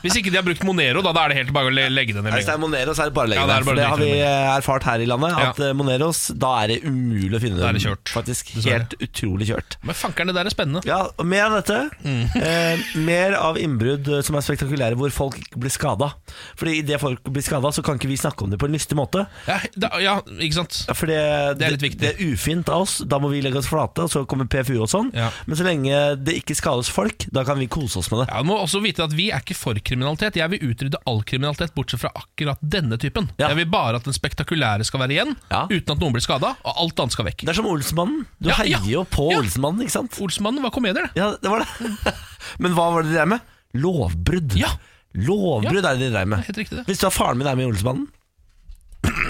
[0.03, 2.23] Hvis ikke de har brukt Monero, da, da er det helt bare å legge ned.
[2.23, 3.65] med Hvis det er Monero, så er det bare å legge Ja, det ned.
[3.67, 5.35] For det har vi eh, erfart her i landet.
[5.43, 7.97] At eh, Moneros, da er det umulig å finne dem.
[8.13, 9.75] Faktisk helt utrolig kjørt.
[9.83, 10.83] Men fankeren, det der er spennende.
[10.87, 11.81] Ja, og Mer av dette.
[12.05, 12.21] Mm.
[12.39, 16.13] Eh, mer av innbrudd eh, som er spektakulære, hvor folk blir skada.
[16.55, 18.95] Fordi idet folk blir skada, så kan ikke vi snakke om det på en lystig
[18.95, 19.25] måte.
[19.49, 20.79] Ja, da, ja ikke sant?
[20.93, 21.19] For det,
[21.59, 21.99] Det er litt viktig.
[22.05, 23.01] det er ufint av oss.
[23.03, 25.11] Da må vi legge oss flate, og så kommer PFU og sånn.
[25.11, 28.27] Men så lenge det ikke skades folk, da kan vi kose oss med det.
[28.29, 30.35] Ja, Du må også vite at vi er ikke for kriminalitet.
[30.39, 33.29] Jeg vil utrydde all kriminalitet, bortsett fra akkurat denne typen.
[33.39, 33.49] Ja.
[33.49, 35.65] Jeg vil bare at den spektakulære skal være igjen, Ja.
[35.69, 37.41] uten at noen blir skada, og alt annet skal vekk.
[37.45, 38.25] Det er som Olsmannen.
[38.39, 39.27] Du Ja, heier jo på.
[39.37, 40.17] Olsmannen, ikke sant?
[40.21, 41.17] Olsmannen var komedier, det.
[41.17, 42.13] Ja, det var det.
[42.59, 43.41] Men hva var det de drev med?
[43.73, 44.55] Lovbrudd.
[44.57, 44.69] Ja.
[45.17, 46.45] Lovbrudd er det de drev med.
[46.45, 46.85] Helt riktig det.
[46.89, 48.07] Hvis du har faren min er med i Olsmannen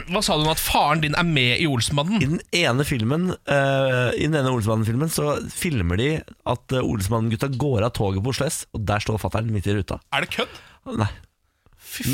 [0.07, 2.21] Hva sa du om at faren din er med i Olsmannen?
[2.21, 7.49] I den ene filmen uh, I den ene Olsmannen-filmen så filmer de at uh, Olsmannen-gutta
[7.59, 9.99] går av toget på Oslo S, og der står fattern midt i ruta.
[10.15, 10.55] Er det kødd?
[10.95, 11.09] Nei,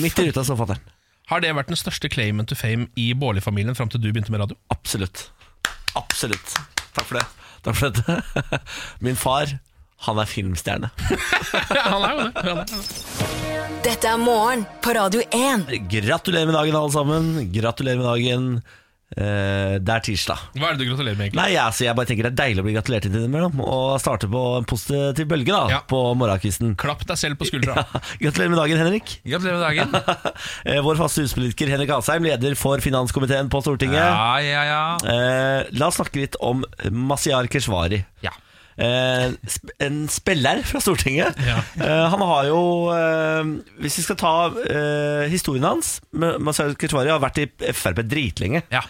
[0.01, 0.81] midt i ruta står fattern.
[1.31, 4.43] Har det vært den største claimen to fame i Baarli-familien fram til du begynte med
[4.43, 4.57] radio?
[4.73, 5.27] Absolutt.
[5.97, 6.57] Absolutt.
[6.93, 7.27] Takk for det.
[7.63, 8.59] Takk for dette.
[9.05, 9.53] Min far,
[10.07, 10.91] han er filmstjerne.
[11.93, 12.45] han er jo det.
[12.45, 13.81] Han er det.
[13.83, 15.67] Dette er morgen på Radio 1.
[15.91, 17.33] Gratulerer med dagen, alle sammen.
[17.51, 18.47] Gratulerer med dagen.
[19.13, 20.39] Eh, det er tirsdag.
[20.57, 21.37] Hva er det du gratulerer med, egentlig?
[21.37, 24.39] Nei, altså, Jeg bare tenker Det er deilig å bli gratulert innimellom og starte på
[24.57, 25.81] en positiv bølge da Ja.
[25.85, 26.71] på morgenkvisten.
[26.81, 27.83] Klapp deg selv på skuldra.
[28.23, 29.13] Gratulerer med dagen, Henrik.
[29.27, 30.31] Gratulerer med dagen.
[30.71, 33.99] Eh, Vår faste huspolitiker Henrik Asheim, leder for finanskomiteen på Stortinget.
[33.99, 34.81] Ja, ja, ja.
[35.13, 38.01] Eh, la oss snakke litt om Masiar Keshvari.
[38.25, 38.31] ja.
[38.77, 39.31] Eh,
[39.85, 41.37] en spiller fra Stortinget.
[41.45, 41.59] Ja.
[41.77, 43.43] Eh, han har jo eh,
[43.83, 44.33] Hvis vi skal ta
[45.29, 48.63] historien hans M- Masiar Keshvari har vært i Frp dritlenge.
[48.73, 48.81] ja.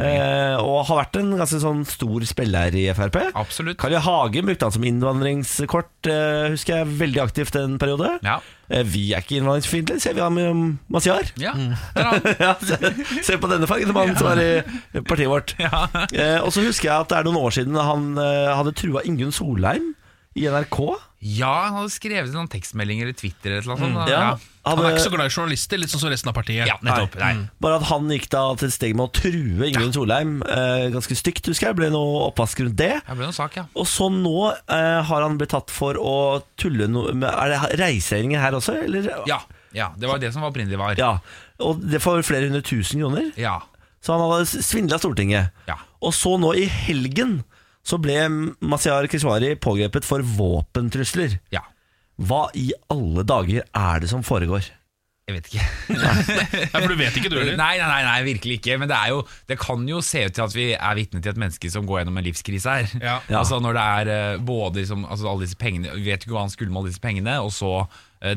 [0.00, 3.18] Eh, og har vært en ganske sånn stor spiller i Frp.
[3.36, 3.76] Absolutt.
[3.82, 4.00] Carl I.
[4.02, 8.14] Hagen brukte han som innvandringskort, eh, husker jeg, veldig aktivt en periode.
[8.24, 8.38] Ja.
[8.72, 11.28] Eh, vi er ikke innvandringsfiendtlige, ser vi ham med Masiar.
[11.36, 11.52] Ja.
[12.42, 12.78] Ja, se,
[13.22, 15.54] se på denne fargen mannen som er i partiet vårt.
[15.60, 15.86] Ja.
[16.10, 19.04] Eh, og så husker jeg at det er noen år siden han eh, hadde trua
[19.06, 19.92] Ingunn Solheim
[20.38, 20.80] i NRK.
[21.22, 24.10] Ja, han hadde skrevet noen tekstmeldinger eller Twitter eller noe annet sånt.
[24.10, 24.22] Ja,
[24.66, 26.66] Han er ikke så glad i journalister, litt sånn som resten av partiet.
[26.66, 27.14] Ja, nettopp.
[27.20, 27.44] Nei.
[27.62, 31.14] Bare at han gikk da til et steg med å true Ingunn Solheim eh, ganske
[31.18, 31.78] stygt, husker jeg.
[31.78, 32.90] Ble noe oppvask rundt det.
[33.06, 33.64] Det ble noen sak, ja.
[33.78, 36.14] Og så nå eh, har han blitt tatt for å
[36.58, 39.06] tulle noe med Er det reiseringen her også, eller?
[39.30, 39.38] Ja,
[39.78, 40.98] ja, det var det som opprinnelig var.
[40.98, 41.14] Ja,
[41.62, 43.30] Og det får flere hundre tusen kroner.
[43.38, 43.60] Ja.
[44.02, 45.54] Så han hadde svindla Stortinget.
[45.70, 45.78] Ja.
[46.02, 47.44] Og så nå i helgen
[47.86, 48.20] så ble
[48.62, 51.38] Masiar Keshvari pågrepet for våpentrusler.
[51.54, 51.64] ja.
[52.22, 54.66] Hva i alle dager er det som foregår?
[55.26, 55.64] Jeg vet ikke.
[56.02, 56.12] Ja,
[56.76, 57.56] for du vet ikke, du heller?
[57.58, 58.76] Nei, nei, nei, nei, virkelig ikke.
[58.78, 61.32] Men det, er jo, det kan jo se ut til at vi er vitne til
[61.32, 62.94] et menneske som går gjennom en livskrise her.
[63.00, 63.16] Ja.
[63.40, 66.44] Altså Når det er eh, både liksom, altså alle disse pengene Vi vet ikke hva
[66.44, 67.72] han skulle med alle disse pengene, og så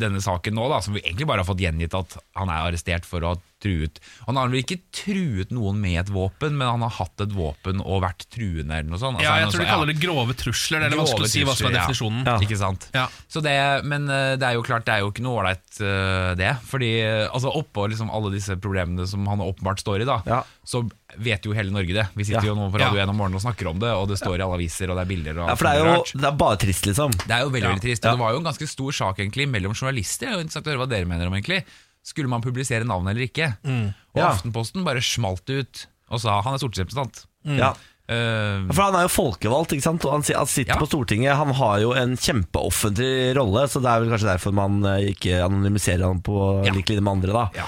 [0.01, 3.05] denne saken nå, da som vi egentlig bare har fått gjengitt at han er arrestert
[3.05, 3.99] for å ha truet.
[4.27, 7.79] Han har vel ikke truet noen med et våpen, men han har hatt et våpen
[7.81, 9.17] og vært truende eller noe sånt.
[9.21, 10.83] Altså, Ja, jeg tror de kaller det grove trusler.
[10.83, 12.25] Det er vanskelig å si hva som er definisjonen.
[12.27, 12.35] Ja.
[12.45, 12.89] Ikke sant?
[12.97, 13.05] Ja.
[13.31, 13.55] Så det,
[13.87, 16.51] men eh, det er jo klart, det er jo ikke noe ålreit eh, det.
[16.69, 20.41] Fordi eh, altså, oppå liksom alle disse problemene som han åpenbart står i, da, Ja.
[20.65, 20.83] så
[21.17, 22.07] vet jo hele Norge det.
[22.15, 22.53] Vi sitter Ja.
[22.53, 23.03] jo nå på Radio Ja.
[23.05, 25.03] 1 om morgenen og snakker om det, og det står i alle aviser, og det
[25.05, 27.11] er bilder og Ja, For det er jo det er bare trist, liksom.
[27.11, 28.05] Det er jo veldig, veldig trist.
[28.05, 30.25] Og det var jo en ganske stor sak egentlig mellom journalister.
[30.25, 31.63] Det er jo interessant å høre hva dere mener om egentlig.
[32.03, 33.57] Skulle man publisere navn eller ikke?
[33.63, 33.93] Og Mm.
[34.15, 34.29] Ja.
[34.33, 37.25] Aftenposten bare smalt ut og sa han er stortingsrepresentant.
[37.45, 37.73] Ja.
[38.07, 40.05] Eh, For han er jo folkevalgt, ikke sant?
[40.05, 40.77] og han, sitter Ja.
[40.77, 41.35] på Stortinget.
[41.35, 45.41] Han har jo en kjempeoffentlig rolle, så det er vel kanskje derfor man eh, ikke
[45.43, 46.71] anonymiserer han på Ja.
[46.71, 47.33] lik linje med andre.
[47.33, 47.65] da Ja.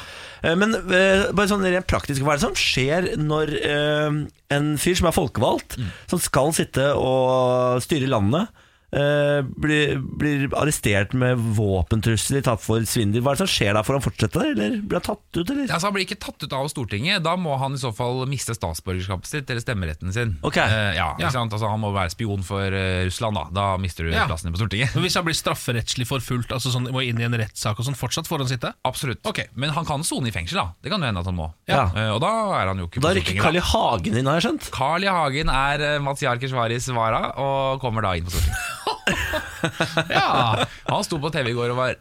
[0.48, 4.20] Eh, Men eh, bare sånn rent praktisk, hva er det som skjer når eh,
[4.56, 5.92] en fyr som er folkevalgt, Mm.
[6.10, 8.48] som skal sitte og styre landet,
[8.94, 13.22] eh, blir, blir arrestert med våpentrusler, tatt for svindel.
[13.26, 13.84] Hva er det som skjer da?
[13.88, 15.66] Får han fortsette, eller blir han tatt ut, eller?
[15.68, 17.24] Altså, han blir ikke tatt ut av Stortinget.
[17.26, 20.36] Da må han i så fall miste statsborgerskapet sitt eller stemmeretten sin.
[20.48, 20.58] Ok.
[20.64, 21.30] Eh, ja, Ja.
[21.34, 21.52] sant?
[21.54, 23.48] Altså, han må være spion for eh, Russland, da.
[23.54, 24.26] Da mister du Ja.
[24.30, 24.96] plassen din på Stortinget.
[24.96, 27.98] Men Hvis han blir strafferettslig forfulgt, altså sånn, må inn i en rettssak og sånn,
[27.98, 28.74] fortsatt får han sitte?
[28.88, 29.20] Absolutt.
[29.28, 29.44] Ok.
[29.56, 30.68] Men han kan sone i fengsel, da.
[30.82, 31.52] Det kan jo hende at han må.
[31.68, 31.86] Ja.
[31.96, 33.44] Eh, og da er han jo ikke Da på rykker Stortinget.
[33.44, 33.66] Carl I.
[33.68, 34.72] Hagen inn, har jeg skjønt.
[34.72, 35.08] Carl I.
[35.12, 38.77] Hagen er uh, Mazyar Keshvaris vara og kommer da inn på Stortinget.
[40.18, 41.96] Ja, Han sto på TV i går og var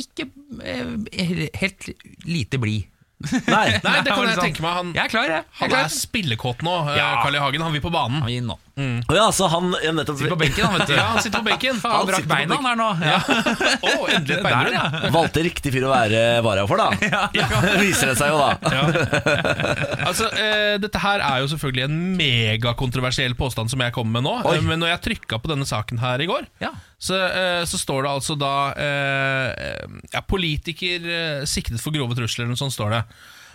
[0.00, 0.28] ikke
[0.64, 1.90] eh, helt
[2.24, 2.86] lite blid.
[3.20, 3.66] Nei.
[3.84, 4.72] Nei, det kan jeg tenke meg.
[4.78, 5.44] Han, Jeg er klar, jeg.
[5.44, 7.08] jeg han er er spillekåt nå, eh, Ja.
[7.20, 7.42] Carl I.
[7.42, 7.64] Hagen.
[7.66, 8.22] Han vil på banen.
[8.24, 8.48] Han er inn
[8.80, 9.04] nå.
[9.12, 10.94] Å ja, så han ja, nettopp Sitter på benken, han, vet du.
[10.96, 11.80] Ja, han sitter på benken.
[11.84, 12.88] Han brakk sitter beina han her nå.
[13.04, 13.18] Ja.
[13.90, 14.76] oh, endelig et beinbrudd.
[14.76, 15.10] ja.
[15.14, 16.90] valgte riktig fyr å være vara for, da.
[17.82, 18.74] Viser det seg jo, da.
[18.74, 18.84] Ja.
[20.08, 24.34] Altså, eh, dette her er jo selvfølgelig en megakontroversiell påstand som jeg kommer med nå.
[24.48, 24.56] Oi.
[24.58, 26.72] Eh, Men når jeg trykka på denne saken her i går, Ja.
[26.98, 32.44] så, eh, så står det altså da eh, ja, Politiker eh, siktet for grove trusler,
[32.44, 33.04] eller noe sånt står det.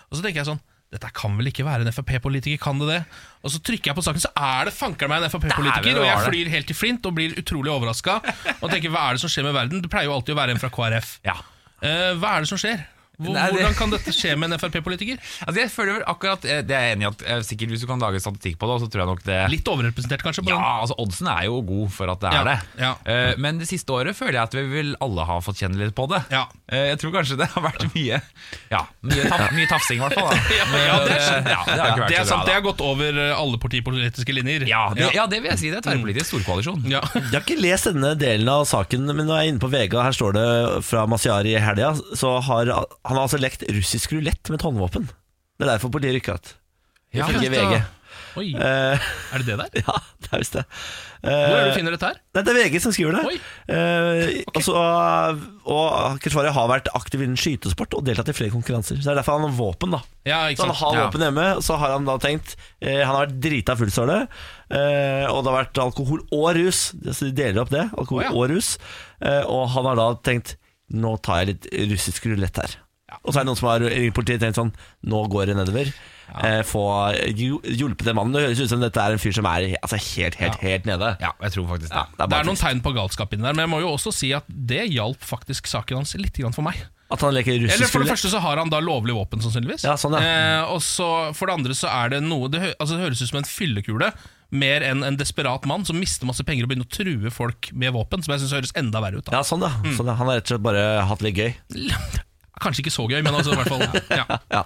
[0.09, 0.61] Og så tenker jeg sånn
[0.95, 3.01] dette kan vel ikke være en Frp-politiker, kan det det?
[3.43, 6.25] Og så trykker jeg på saken, så er det fanker meg en Frp-politiker, og jeg
[6.29, 8.17] flyr helt til flint og blir utrolig overraska.
[8.62, 9.84] Og tenker hva er det som skjer med verden?
[9.84, 11.17] Det pleier jo alltid å være en fra KrF.
[11.27, 11.38] Ja.
[11.84, 12.86] Uh, hva er det som skjer?
[13.19, 15.19] Hvordan kan dette skje med en Frp-politiker?
[15.45, 17.84] Altså jeg føler vel akkurat eh, Det er jeg enig i at eh, Sikkert hvis
[17.86, 20.43] du kan lage statistikk på det, så tror jeg nok det Litt overrepresentert, kanskje?
[20.45, 20.82] På Ja, den?
[20.86, 22.58] altså Oddsen er jo god for at det er Ja, det.
[22.84, 22.91] ja.
[23.13, 25.95] Eh, men det siste året føler jeg at vi vil alle ha fått kjenne litt
[25.95, 26.21] på det.
[26.34, 26.45] Ja.
[26.71, 28.19] Eh, jeg tror kanskje det har vært mye
[28.73, 30.32] Ja, mye, taf mye tafsing, i hvert fall.
[30.32, 30.41] Da.
[30.60, 31.49] Ja, Men, ja, det er sant.
[31.51, 33.60] ja, det har ikke vært Det er så sant, bra, det har gått over alle
[33.62, 34.65] partipolitiske linjer.
[34.69, 35.71] Ja, det, ja, det vil jeg si.
[35.73, 36.84] Det er tverrpolitisk storkoalisjon.
[36.91, 37.01] Ja.
[37.15, 39.95] Jeg har ikke lest denne delen av saken, men når jeg er inne på VG,
[40.06, 40.45] her står det
[40.88, 42.71] fra Masiari i helga, så har
[43.05, 45.05] han har altså lekt russisk rulett med et håndvåpen.
[45.55, 46.55] Det er derfor politiet rykka ut.
[47.15, 47.49] Ifølge.
[47.53, 47.83] VG.
[48.35, 48.99] Oi, Eh,
[49.31, 49.69] er det det der?
[49.85, 50.63] ja, det er visst det.
[51.23, 52.17] Hvor er det Eh, du finner dette her?
[52.35, 53.21] Nei, det er VG som skriver det.
[53.29, 53.37] Oi.
[53.71, 54.59] Eh,
[55.71, 58.99] og Keshvari har vært aktiv innen skytesport og deltatt i flere konkurranser.
[58.99, 59.95] Så det er derfor han har våpen.
[59.95, 60.77] da Ja, Så han sant?
[60.83, 61.05] har Ja.
[61.07, 64.07] våpen hjemme, og så har han da tenkt eh, Han har vært drita full, står
[64.11, 64.21] det.
[64.71, 66.91] Eh, og det har vært alkohol og rus.
[67.11, 67.89] Så de deler opp det.
[67.97, 68.31] Alkohol Å, ja.
[68.35, 68.77] og rus.
[69.21, 70.57] Eh, og han har da tenkt
[70.93, 72.75] Nå tar jeg litt russisk rulett her.
[73.23, 74.73] Og så er det noen som har i politiet tenkt sånn
[75.06, 75.93] Nå går det nedover.
[76.25, 76.63] Ja.
[76.65, 76.82] få
[77.38, 78.34] hju- hjulpet den mannen.
[78.34, 81.12] Det høres ut som dette er en fyr som er altså, helt, helt, helt nede.
[81.21, 82.01] Ja, jeg tror faktisk det.
[82.01, 83.91] Ja, det er Det er noen tegn på galskap inni der, men jeg må jo
[83.93, 86.82] også si at det hjalp faktisk saken hans litt for meg.
[87.13, 89.86] At han leker russisk Eller For det første så har han da lovlig våpen, sannsynligvis.
[89.86, 90.25] Ja, sånn, ja.
[90.25, 93.21] eh, og så for det andre så er det noe Det, hø altså, det høres
[93.21, 94.10] ut som en fyllekule.
[94.56, 97.93] Mer enn en desperat mann som mister masse penger og begynner å true folk med
[97.93, 98.25] våpen.
[98.25, 99.30] Som jeg synes høres enda verre ut.
[99.30, 99.69] da Ja, sånn, da.
[99.86, 99.93] Mm.
[99.99, 100.17] sånn da.
[100.17, 101.54] Han har rett og slett bare hatt det litt gøy.
[102.63, 103.83] Kanskje ikke så gøy, men altså, i hvert fall
[104.15, 104.25] ja.
[104.55, 104.61] Ja.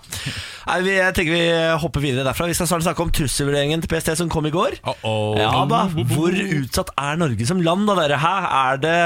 [0.70, 1.44] Nei, vi, jeg tenker vi
[1.82, 2.48] hopper videre derfra.
[2.50, 4.78] Vi skal snart snakke om trusselvurderingen til PST som kom i går.
[4.86, 5.40] Uh-oh.
[5.40, 8.20] Ja da, Hvor utsatt er Norge som land, da, dere?
[8.22, 8.36] Hæ?
[8.60, 8.98] Er det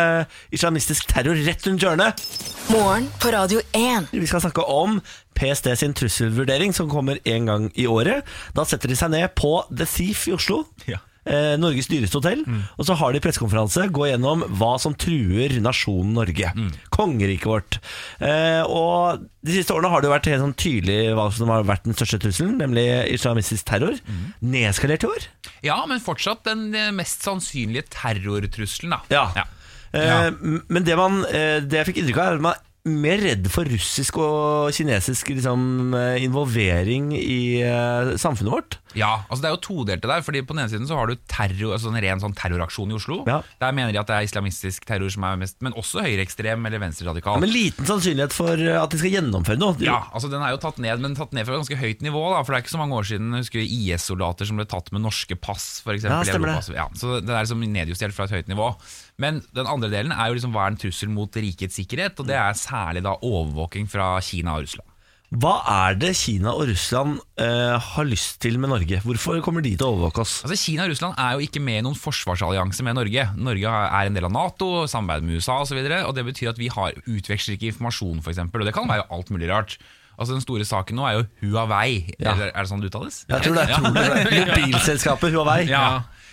[0.57, 2.25] islamistisk terror rett rundt hjørnet?
[2.73, 4.11] Morgen på Radio 1.
[4.11, 4.99] Vi skal snakke om
[5.37, 8.27] PST sin trusselvurdering, som kommer en gang i året.
[8.55, 10.63] Da setter de seg ned på The Thief i Oslo.
[10.89, 10.99] Ja.
[11.25, 12.41] Eh, Norges dyreste hotell.
[12.77, 16.49] Og så har de pressekonferanse, gå gjennom hva som truer nasjonen Norge.
[16.91, 17.77] Kongeriket vårt.
[18.19, 21.63] Eh, og de siste årene har det jo vært helt sånn tydelig hva som har
[21.67, 23.95] vært den største trusselen, nemlig islamistisk terror.
[24.43, 25.27] Nedskalert i år.
[25.63, 29.01] Ja, men fortsatt den eh, mest sannsynlige terrortrusselen, da.
[29.13, 29.25] Ja.
[29.39, 29.47] Ja.
[29.93, 30.29] Eh,
[30.67, 33.63] Men det, man, eh, det jeg fikk inntrykk av, er at man mer redd for
[33.71, 38.77] russisk og kinesisk liksom, eh, involvering i uh, samfunnet vårt.
[38.93, 41.15] Ja, altså det er jo todelte der, fordi på den ene siden så har du
[41.31, 43.21] terror, altså en ren sånn terroraksjon i Oslo.
[43.29, 43.39] Ja.
[43.63, 46.83] Der mener de at det er islamistisk terror som er mest, men også høyreekstrem eller
[46.83, 47.39] venstreradikal.
[47.41, 49.79] Men liten sannsynlighet for eh, at de skal gjennomføre noe.
[49.83, 52.25] ja, altså Den er jo tatt ned, men tatt ned fra et ganske høyt nivå.
[52.35, 54.91] da For det er ikke så mange år siden jeg husker IS-soldater som ble tatt
[54.91, 55.79] med norske pass.
[55.87, 56.83] Eksempel, Ja.
[56.83, 58.73] Ja, så det er liksom nedjustert fra et høyt nivå.
[59.21, 62.29] Men den andre delen er jo liksom hva er en trussel mot rikets sikkerhet, og
[62.29, 64.89] det er særlig da overvåking fra Kina og Russland.
[65.33, 68.99] Hva er det Kina og Russland eh, har lyst til med Norge?
[69.01, 70.35] Hvorfor kommer de til å overvåke oss?
[70.45, 73.25] Altså Kina og Russland er jo ikke med i noen forsvarsallianse med Norge.
[73.33, 75.79] Norge er en del av Nato, samarbeider med USA osv.
[75.81, 78.43] Det betyr at vi har utveksler ikke informasjon, f.eks.
[78.45, 79.79] Og det kan være alt mulig rart.
[80.17, 82.03] Altså Den store saken nå er jo Huawei.
[82.19, 82.35] Ja.
[82.35, 83.23] Er, er det sånn det uttales?
[83.29, 85.59] Jeg tror det Jeg tror det mobilselskapet Huawei.
[85.71, 85.85] Ja.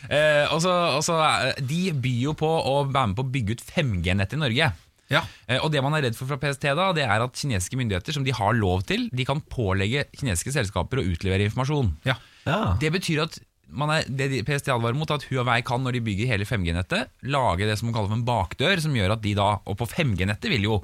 [0.08, 3.32] Eh, og så, og så, eh, de byr jo på å være med på å
[3.34, 4.70] bygge ut 5G-nett i Norge.
[5.10, 5.24] Ja.
[5.48, 8.14] Eh, og det man er redd for fra PST, da Det er at kinesiske myndigheter
[8.14, 11.94] som de har lov til, de kan pålegge kinesiske selskaper å utlevere informasjon.
[12.06, 12.16] Ja.
[12.46, 12.76] Ja.
[12.80, 13.40] Det betyr at
[13.70, 17.68] man er, det PST advarer mot, at Huawei kan, når de bygger hele 5G-nettet, lage
[17.68, 20.50] det som man kaller for en bakdør, som gjør at de da Og på 5G-nettet
[20.50, 20.80] vil jo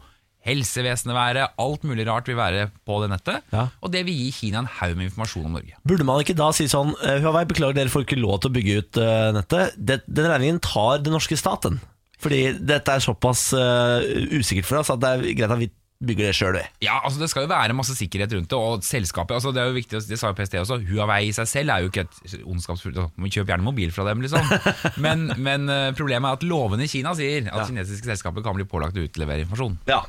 [0.47, 3.45] helsevesenet være, alt mulig rart vil være på det nettet.
[3.55, 3.67] Ja.
[3.83, 5.77] Og det vil gi Kina en haug med informasjon om Norge.
[5.87, 8.57] Burde man ikke da si sånn eh, Huawei, beklager, dere får ikke lov til å
[8.57, 9.77] bygge ut eh, nettet.
[9.79, 11.81] Den regningen tar den norske staten.
[12.23, 16.27] Fordi dette er såpass eh, usikkert for oss at det er greit at vi bygger
[16.29, 16.65] det sjøl, du.
[16.85, 19.71] Ja, altså Det skal jo være masse sikkerhet rundt det, og selskapet altså Det er
[19.71, 22.35] jo viktig, det sa jo PST også, Huawei i seg selv er jo ikke et
[22.45, 22.99] ondskapsfullt
[23.33, 24.45] Kjøp gjerne mobil fra dem, liksom.
[25.07, 27.65] Men, men eh, problemet er at lovene i Kina sier at Ja.
[27.71, 29.79] kinesiske selskaper kan bli pålagt å utlevere informasjon.
[29.89, 30.03] Ja.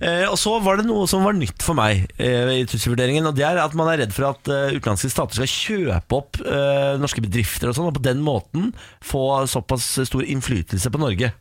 [0.00, 3.34] Eh, og så var det noe som var nytt for meg eh, i trusselvurderingen, og
[3.36, 6.94] det er at man er redd for at eh, utenlandske stater skal kjøpe opp eh,
[7.02, 8.70] norske bedrifter og sånn, og på den måten
[9.04, 11.34] få såpass stor innflytelse på Norge.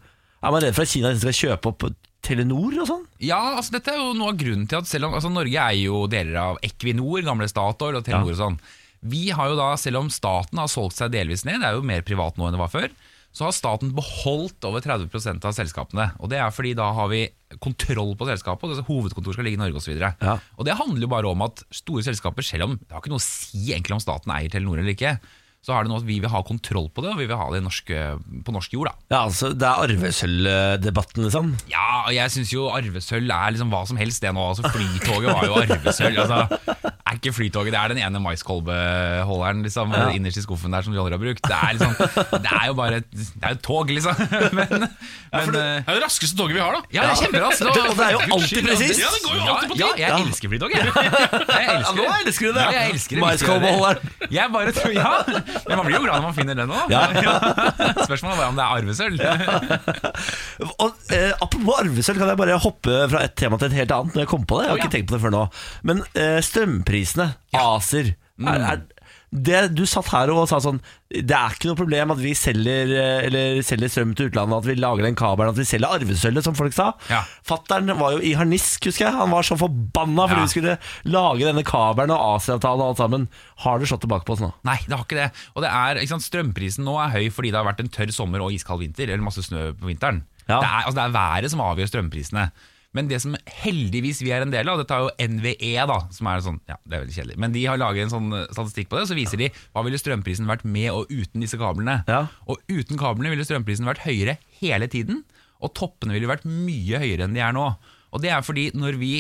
[0.44, 1.88] Er man redd for at Kina skal kjøpe opp
[2.24, 3.08] Telenor og sånn?
[3.24, 5.76] Ja, altså dette er jo noe av grunnen til at selv om altså Norge er
[5.80, 8.60] jo deler av Equinor, gamle Statoil og Telenor og sånn.
[9.04, 11.84] Vi har jo da, selv om staten har solgt seg delvis ned, det er jo
[11.86, 12.94] mer privat nå enn det var før,
[13.34, 16.12] så har staten beholdt over 30% av selskapene.
[16.22, 17.26] Og det er fordi da har vi
[17.64, 19.98] kontroll på selskapet, og hovedkontoret skal ligge i Norge osv.
[19.98, 20.38] Ja.
[20.56, 23.22] Og det handler jo bare om at store selskaper, selv om det har ikke noe
[23.24, 25.18] å si egentlig om staten eier Telenor eller ikke,
[25.64, 27.46] så har det noe at vi vil ha kontroll på det, og vi vil ha
[27.54, 27.92] det i norsk,
[28.44, 28.90] på norsk jord.
[28.92, 31.54] da Ja, altså Det er arvesølvdebatten, liksom.
[31.72, 34.44] ja, og jeg syns jo arvesølv er liksom hva som helst det nå.
[34.52, 36.20] Altså Flytoget var jo arvesølv.
[36.24, 36.60] Altså,
[37.04, 41.00] er ikke Flytoget Det er den ene maiskolbeholderen liksom, innerst i skuffen der som vi
[41.02, 41.44] aldri har brukt.
[41.48, 41.94] Det er, liksom,
[42.44, 44.24] det er jo bare et, det er jo et tog, liksom.
[44.60, 44.88] Men,
[45.34, 46.82] men eh, Det er det raskeste toget vi har, da.
[46.94, 47.64] ja, det er kjemperaskt.
[47.64, 49.00] Det- og det er jo alltid presist.
[49.02, 49.84] Ja, det går jo alltid på tid.
[49.84, 50.76] Ja, jeg elsker Flytoget.
[50.76, 52.64] Jeg, jeg Ja, nå elsker du det.
[52.64, 53.24] Ja, jeg elsker det.
[53.24, 54.14] Maiskolbeholderen.
[54.34, 55.14] Jeg bare tror, ja,
[55.68, 56.94] Men man blir jo glad når man finner den òg.
[58.08, 59.18] Spørsmålet er bare om det er arvesølv.
[60.80, 64.16] Og eh, Apropos arvesølv, kan jeg bare hoppe fra et tema til et helt annet?
[64.16, 65.44] Når jeg kom på det, Jeg har ikke tenkt på det før nå.
[65.90, 68.80] Men eh, strømprisene, ACER er, er,
[69.34, 70.78] det, Du satt her og sa sånn
[71.10, 74.68] Det er ikke noe problem at vi selger, eh, eller selger strøm til utlandet, at
[74.70, 76.92] vi lager den kabelen, at vi selger arvesølvet, som folk sa.
[77.10, 77.20] Ja.
[77.46, 79.14] Fattern var jo i harnisk, husker jeg.
[79.18, 80.48] Han var så forbanna fordi Ja.
[80.48, 83.28] vi skulle lage denne kabelen og Asia-avtalen og alt sammen.
[83.66, 84.52] Har du slått tilbake på oss nå?
[84.66, 85.30] Nei, det har ikke det.
[85.56, 88.42] Og det er, sant, Strømprisen nå er høy fordi det har vært en tørr sommer
[88.42, 90.24] og iskald vinter, eller masse snø på vinteren.
[90.48, 90.60] Ja.
[90.60, 92.50] Det, er, altså, det er været som avgjør strømprisene.
[92.94, 96.30] Men det som heldigvis vi er en del av, dette er jo NVE, da, som
[96.30, 97.38] er sånn, ja, det er veldig kjedelig.
[97.42, 100.00] Men de har laget en sånn eh, statistikk på det, så viser de hva ville
[100.02, 102.02] strømprisen vært med og uten disse kablene.
[102.10, 102.28] Ja.
[102.46, 105.24] Og uten kablene ville strømprisen vært høyere hele tiden,
[105.64, 107.66] og toppene ville vært mye høyere enn de er nå.
[108.14, 109.14] Og det er fordi når vi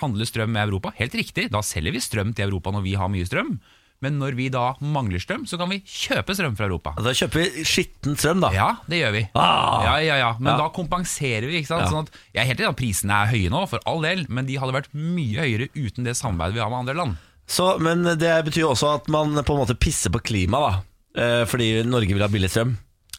[0.00, 3.12] handler strøm med Europa, helt riktig, da selger vi strøm til Europa når vi har
[3.12, 3.58] mye strøm.
[4.04, 6.92] Men når vi da mangler strøm, så kan vi kjøpe strøm fra Europa.
[7.02, 8.52] Da kjøper vi skitten strøm, da.
[8.54, 9.22] Ja, det gjør vi.
[9.34, 9.80] Ah.
[9.88, 10.28] Ja, ja, ja.
[10.38, 11.58] Men da kompenserer vi.
[11.58, 11.90] ikke sant?
[11.90, 14.46] Sånn at jeg er helt enig at prisene er høye nå, for all del, men
[14.46, 17.16] de hadde vært mye høyere uten det samarbeidet vi har med andre land.
[17.48, 20.84] Så, men det betyr jo også at man på en måte pisser på klimaet, da.
[21.18, 22.76] Eh, fordi Norge vil ha billig strøm.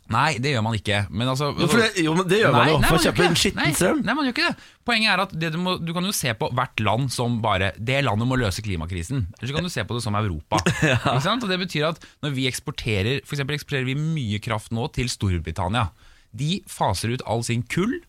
[0.10, 1.04] Nei, det gjør man ikke.
[1.14, 3.38] Men altså, Jo, for det, jo men det gjør man jo, for å kjøpe en
[3.38, 4.02] skitten strøm.
[4.06, 4.68] Nei, man gjør ikke det.
[4.90, 7.72] Poenget er at det du, må, du kan jo se på hvert land som bare
[7.78, 9.28] Det landet må løse klimakrisen.
[9.38, 10.62] Eller så kan du se på det som Europa.
[10.82, 11.46] Ikke sant?
[11.46, 15.12] Og Det betyr at når vi eksporterer For eksempel eksporterer vi mye kraft nå til
[15.14, 15.90] Storbritannia.
[16.34, 18.00] De faser ut all sin kull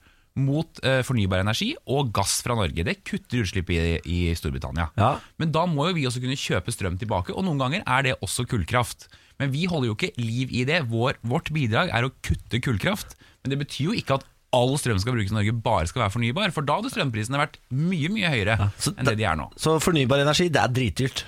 [0.40, 2.84] mot eh, fornybar energi og gass fra Norge.
[2.86, 4.88] Det kutter utslipp i, i Storbritannia.
[4.96, 5.14] Ja.
[5.42, 8.16] Men da må jo vi også kunne kjøpe strøm tilbake, og noen ganger er det
[8.22, 9.08] også kullkraft.
[9.40, 10.82] Men vi holder jo ikke liv i det.
[10.90, 13.16] Vår, vårt bidrag er å kutte kullkraft.
[13.40, 16.14] Men det betyr jo ikke at all strøm skal brukes i Norge bare skal være
[16.16, 19.46] fornybar, for da hadde strømprisene vært mye mye høyere ja, enn det de er nå.
[19.60, 21.22] Så fornybar energi, det er dritdyrt.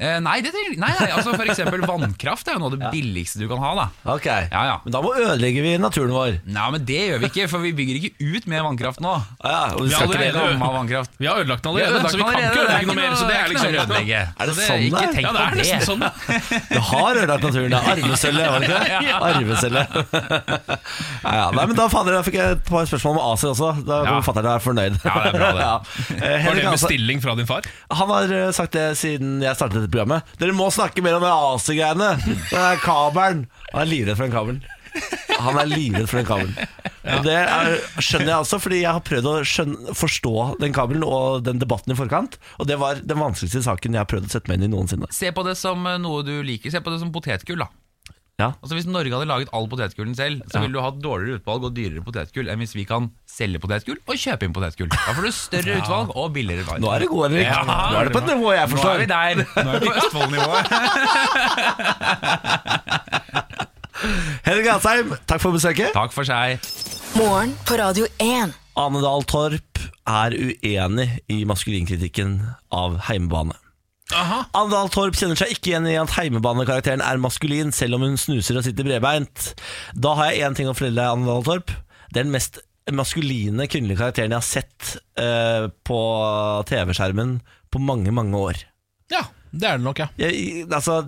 [0.00, 2.88] Eh, nei, det trenger, nei, nei, altså for eksempel vannkraft er jo noe av det
[2.96, 3.70] billigste du kan ha.
[3.76, 4.76] da Ok, Ja, ja.
[4.84, 6.38] Men da må ødelegger vi naturen vår.
[6.48, 9.12] Nei, men det gjør vi ikke, for vi bygger ikke ut mer vannkraft nå.
[9.44, 11.10] Ja, ja, og vi Vi skal har ikke allerede- vannkraft.
[11.20, 13.12] Vi har ødelagt den Vi har allerede, ødelagt så vi kan ikke ødelegge noe mer.
[13.20, 14.20] Så det er liksom ikke noe å ødelegge.
[14.40, 15.12] Er det Så sånn det er?
[15.12, 15.88] tenk Ja, det er på nesten det.
[15.90, 16.02] sånn.
[16.74, 17.70] Du har ødelagt naturen.
[17.70, 19.20] Det er arvesølvet, var det ikke det?
[19.30, 19.88] Arvesølvet.
[21.24, 21.46] Ja, ja.
[21.54, 23.70] Nei, men da, fader, da fikk jeg et par spørsmål om ACER også.
[23.84, 24.08] Da Ja.
[24.08, 24.98] kommer fatter'n være fornøyd.
[25.04, 25.68] Ja, det er bra, det.
[26.16, 27.62] Eh, Var Henrik det Hansen- bestilling fra din far?
[27.90, 30.34] Han har eh, sagt det siden jeg startet programmet.
[30.40, 32.12] Dere må snakke mer om det AC-greiene.
[32.26, 33.46] Den der kabelen.
[33.72, 34.62] Han er livredd for den kabelen.
[35.40, 36.54] Han er livredd for den kabelen.
[37.00, 41.06] Og det er, skjønner jeg også, fordi jeg har prøvd å skjønne, forstå den kabelen
[41.06, 42.36] og den debatten i forkant.
[42.60, 45.08] Og det var den vanskeligste saken jeg har prøvd å sette meg inn i noensinne.
[45.14, 46.72] Se på det som eh, noe du liker.
[46.72, 47.64] Se på det som potetgull.
[47.64, 47.70] da
[48.40, 48.54] Ja.
[48.64, 51.74] Altså Hvis Norge hadde laget all potetgullen selv, så ville du hatt dårligere utvalg og
[51.76, 54.88] dyrere potetgull enn hvis vi kan selge potetgull og kjøpe inn potetgull.
[54.94, 56.80] Da får du større utvalg og billigere varer.
[56.82, 57.46] Nå er det god, Henrik.
[57.50, 58.90] Ja, Nå er det på et nivå jeg Nå forstår.
[58.90, 59.34] er vi der.
[59.66, 60.64] Nå er vi på Østfold-nivået.
[64.46, 65.92] Henrik Asheim, takk for besøket.
[65.96, 66.58] Takk for seg.
[67.18, 68.54] Morgen på Radio 1.
[68.80, 72.38] Ane Dahl Torp er uenig i maskulinkritikken
[72.72, 73.54] av heimebane.
[74.16, 74.40] Aha.
[74.58, 78.58] Andal Torp kjenner seg ikke igjen i at heimebanekarakteren er maskulin, selv om hun snuser
[78.58, 79.52] og sitter bredbeint.
[79.94, 81.72] Da har jeg én ting å fortelle deg, Andal Torp.
[82.10, 86.00] Det er den mest maskuline kvinnelige karakteren jeg har sett uh, på
[86.70, 87.36] TV-skjermen
[87.70, 88.62] på mange, mange år.
[89.12, 90.08] Ja, det er det nok, ja.
[90.18, 91.02] Jeg, altså,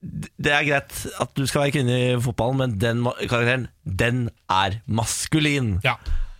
[0.00, 4.80] det er greit at du skal være kvinne i fotballen, men den karakteren, den er
[4.86, 5.76] maskulin.
[5.84, 5.98] ja.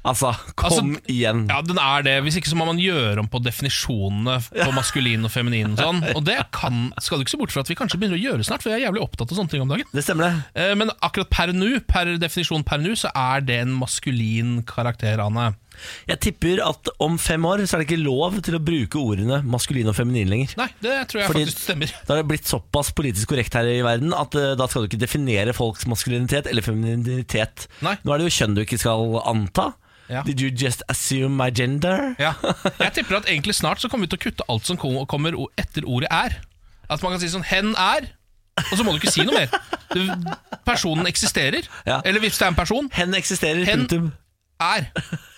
[0.09, 1.45] Altså, kom Altså, igjen.
[1.51, 2.17] Ja, den er det.
[2.25, 5.77] Hvis ikke så må man gjøre om på definisjonene på maskulin og feminin.
[5.77, 8.19] Og sånn Og det kan, skal du ikke se bort fra at vi kanskje begynner
[8.19, 9.89] å gjøre snart, for jeg er jævlig opptatt av sånne ting om dagen.
[9.93, 10.65] Det stemmer, det.
[10.65, 15.21] Eh, Men akkurat per nu, per definisjon per nu, så er det en maskulin karakter,
[15.25, 15.53] Anne.
[16.09, 19.37] Jeg tipper at om fem år så er det ikke lov til å bruke ordene
[19.47, 20.57] maskulin og feminin lenger.
[20.59, 21.93] Nei, det tror jeg Fordi- faktisk stemmer.
[22.09, 24.89] Da har det blitt såpass politisk korrekt her i verden at eh, da skal du
[24.91, 27.69] ikke definere folks maskulinitet eller femininitet.
[27.87, 27.95] Nei.
[28.03, 29.69] Nå er det jo kjønn du ikke skal anta.
[30.09, 30.23] Ja.
[30.23, 32.15] Did you just assume my gender?
[32.19, 32.33] Ja.
[32.85, 35.85] Jeg tipper at egentlig snart så kommer vi til å kutte alt som kommer etter
[35.87, 36.39] ordet er.
[36.91, 38.09] At man kan si sånn 'hen er',
[38.73, 39.49] og så må du ikke si noe mer.
[40.67, 41.63] Personen eksisterer.
[41.87, 42.01] Ja.
[42.05, 44.13] Eller hvis det er en person, Hen eksisterer, Hen- punktum.
[44.61, 44.89] er.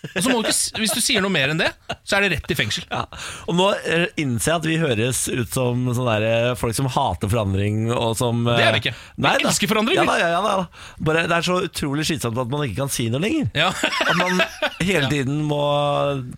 [0.00, 1.68] Og så må du ikke, Hvis du sier noe mer enn det,
[2.08, 2.86] så er det rett i fengsel.
[2.90, 3.02] Ja.
[3.50, 6.88] Og nå eh, innser jeg at vi høres ut som sånne der, eh, folk som
[6.90, 7.90] hater forandring.
[7.92, 8.94] Og som, eh, Det er vi ikke.
[9.16, 9.48] Vi Nei, da.
[9.50, 10.84] elsker forandring, Ja, da, ja, ja, da.
[11.10, 13.50] Bare, det er så utrolig slitsomt at man ikke kan si noe lenger.
[13.58, 13.68] Ja.
[14.06, 14.40] At man
[14.80, 15.60] hele tiden må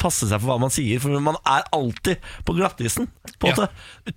[0.02, 3.08] passe seg for hva man sier, for man er alltid på glattisen.
[3.42, 3.52] På.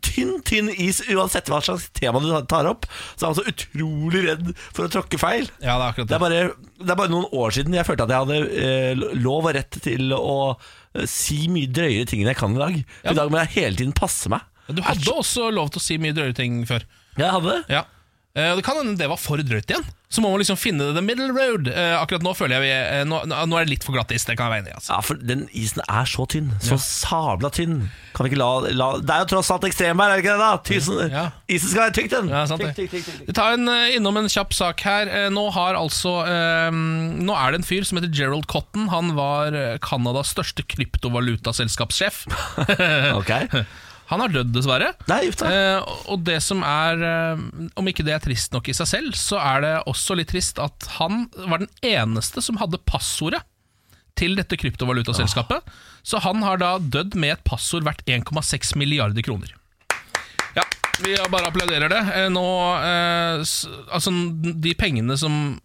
[0.06, 4.24] Tynn, tynn is, uansett hva slags tema du tar opp, så er man så utrolig
[4.28, 5.50] redd for å tråkke feil.
[5.62, 6.08] ja, det er det.
[6.10, 6.42] Det er, bare,
[6.82, 9.80] det er bare noen år siden jeg følte at jeg hadde eh, lov og rett
[9.84, 12.78] til å eh, si mye drøyere ting enn jeg kan i dag.
[13.04, 13.14] Ja.
[13.14, 14.46] I dag må jeg hele tiden passe meg.
[14.68, 16.88] Du hadde også lov til å si mye drøyere ting før.
[17.20, 17.62] Jeg hadde det.
[17.78, 17.84] Ja.
[18.36, 19.86] Eh, Det kan hende det var for drøyt igjen.
[20.12, 21.68] Så må man liksom finne the middle road.
[21.68, 24.24] Eh, akkurat nå føler jeg vi eh, nå, nå er det litt for glatt is.
[24.28, 24.76] Det kan jeg være enig i.
[24.78, 24.92] Altså.
[24.94, 26.52] Ja, for den isen er så tynn.
[26.64, 27.90] Så sabla tynn.
[28.16, 30.44] Kan vi ikke la, la Det er jo tross alt ekstremvær, er det ikke det?
[30.46, 30.52] da?
[30.70, 31.26] Tysen, Ja.
[31.52, 32.32] Isen skal være tykk, den.
[32.32, 32.72] Ja, sant det.
[32.78, 33.26] Tykk, tykk, tykk.
[33.32, 35.12] Vi tar en, innom en kjapp sak her.
[35.36, 36.14] Nå har altså
[36.76, 38.88] Nå er det en fyr som heter Gerald Cotton.
[38.94, 42.24] Han var Canadas største kryptovalutaselskapssjef.
[43.20, 43.32] Ok.
[44.12, 44.92] Han har dødd, dessverre.
[45.10, 45.24] Nei.
[45.30, 47.42] Eh, og det som er eh,
[47.80, 50.62] Om ikke det er trist nok i seg selv, så er det også litt trist
[50.62, 53.42] at han var den eneste som hadde passordet
[54.16, 55.66] til dette kryptovalutaselskapet.
[56.06, 59.52] Så han har da dødd med et passord verdt 1,6 milliarder kroner.
[60.56, 60.64] Ja,
[61.04, 62.02] vi bare applauderer det.
[62.16, 62.46] Eh, Nå,
[62.80, 63.42] eh,
[63.90, 65.58] altså, de pengene som,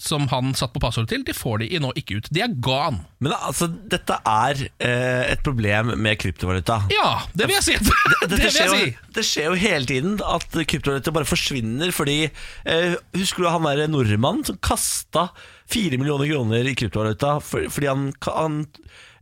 [0.00, 2.28] som han satt på passordet til, de får de nå ikke ut.
[2.32, 3.02] De er gone.
[3.22, 6.80] Men altså, dette er eh, et problem med kryptovaluta.
[6.92, 7.76] Ja, det vil jeg si.
[8.22, 8.84] Det, det, det, det skjer, si.
[8.86, 13.66] jo, det skjer jo hele tiden at kryptovaluta bare forsvinner fordi eh, Husker du han
[13.66, 15.28] der nordmannen som kasta
[15.72, 18.58] fire millioner kroner i kryptovaluta for, fordi han, han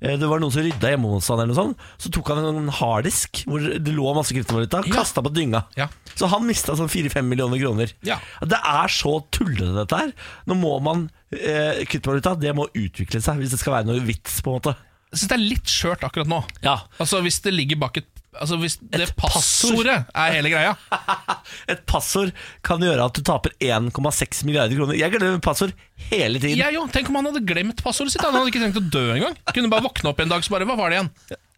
[0.00, 1.84] eh, Det var noen som rydda hjemme hos han eller noe sånt.
[2.02, 4.98] Så tok han en harddisk hvor det lå masse kryptovaluta, Ja.
[5.00, 5.64] kasta på dynga.
[5.78, 5.88] Ja.
[6.18, 7.92] Så han mista sånn fire-fem millioner kroner.
[8.04, 8.18] Ja.
[8.42, 10.12] Det er så tullete, dette her.
[10.50, 14.40] Nå må man eh, Kryptovaluta det må utvikle seg hvis det skal være noe vits,
[14.44, 14.74] på en måte.
[15.10, 16.36] Jeg syns det er litt skjørt akkurat nå.
[16.62, 20.74] Ja Altså Hvis det ligger bak et Altså Hvis det Et passordet er hele greia
[21.72, 22.30] Et passord
[22.66, 24.94] kan gjøre at du taper 1,6 milliarder kroner.
[24.98, 25.74] Jeg glemmer passord
[26.10, 26.60] hele tiden.
[26.60, 28.22] Jeg jo, Tenk om han hadde glemt passordet sitt.
[28.22, 29.34] Han hadde ikke trengt å dø engang.
[29.50, 31.10] Kunne bare våkne opp en dag så bare Hva var det igjen?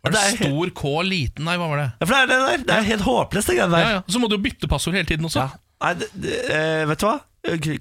[0.03, 1.89] Var det, Det stor K, liten Nei, hva var det?
[2.01, 2.65] Ja, for det er det der.
[2.67, 3.85] Det er helt håpløst, det greiene der.
[3.85, 4.03] Ja, ja.
[4.11, 5.45] Så må du jo bytte passord hele tiden også.
[5.45, 5.61] Ja.
[5.83, 7.17] Nei, det, det, eh, vet du hva?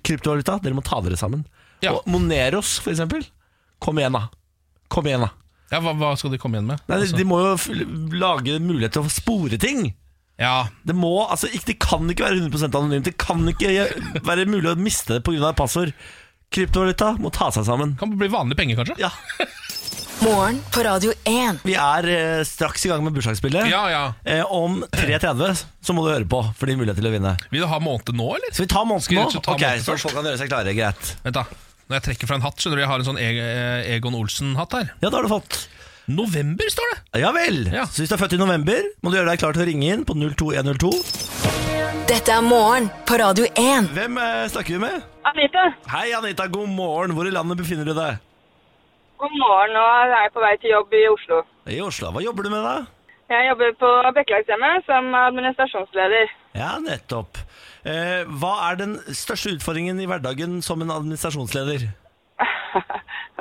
[0.05, 1.45] Kryptovaluta, dere må ta dere sammen.
[1.81, 1.95] Ja.
[1.95, 3.25] Og Moneros, for eksempel.
[3.81, 4.27] Kom igjen, da.
[4.93, 5.31] Kom igjen, da.
[5.71, 6.81] Ja, hva, hva skal de komme igjen med?
[6.87, 7.67] Nei, de- Altså, De må jo f
[8.11, 9.93] lage mulighet til å spore ting.
[10.41, 13.05] ja, Det må, altså, ikke, det kan ikke være 100% anonymt.
[13.05, 15.53] Det kan ikke være mulig å miste det pga.
[15.55, 15.93] passord.
[16.51, 17.95] Kryptovaluta må ta seg sammen.
[17.97, 18.97] Kan bli vanlige penger, kanskje?
[18.99, 19.09] Ja,
[20.21, 21.63] Morgen på Radio 1.
[21.65, 23.71] Vi er eh, straks i gang med bursdagsspillet.
[23.71, 24.01] Ja, ja.
[24.23, 27.31] Eh, om 3.30 så må du høre på for din mulighet til å vinne.
[27.49, 28.51] Vil du ha måned nå, eller?
[28.53, 29.31] Skal vi ta måneden Skal vi nå?
[29.41, 30.05] ta Ok, måneden Så først?
[30.05, 30.75] folk kan gjøre seg klare.
[30.77, 31.13] Greit.
[31.25, 31.45] Vent da
[31.91, 34.75] Når jeg trekker fra en hatt, skjønner du Jeg har en sånn E- Egon Olsen-hatt
[34.77, 34.91] her.
[35.01, 35.57] Ja, det har du fått.
[36.07, 37.19] November, står det!
[37.21, 37.65] Ja vel.
[37.71, 37.83] Ja.
[37.91, 39.91] Så hvis du er født i november, må du gjøre deg klar til å ringe
[39.91, 40.91] inn på 02102.
[42.09, 43.91] Dette er morgen på Radio 1.
[43.95, 45.03] Hvem eh, snakker vi med?
[45.27, 46.47] Anita, Hei, Anita.
[46.51, 47.13] God morgen.
[47.15, 48.23] Hvor i landet befinner du deg?
[49.21, 49.75] god morgen.
[49.77, 51.43] Nå er jeg på vei til jobb i Oslo.
[51.69, 52.09] I Oslo.
[52.15, 52.87] Hva jobber du med, da?
[53.29, 56.31] Jeg jobber på Bekkelagshjemmet som administrasjonsleder.
[56.57, 57.37] Ja, nettopp.
[57.85, 61.87] Eh, hva er den største utfordringen i hverdagen som en administrasjonsleder?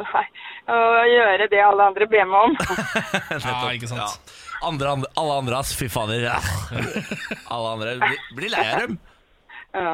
[0.01, 0.25] Nei,
[0.71, 0.77] Å
[1.11, 2.55] gjøre det alle andre ber meg om.
[3.45, 4.09] Ja, ikke sant Ja.
[4.67, 5.71] Andre, andre, alle andre, ass.
[5.77, 6.21] Fy fader.
[6.21, 6.35] Ja.
[7.49, 7.95] Alle andre.
[8.03, 8.99] Blir, blir lei av dem.
[9.73, 9.93] Ja,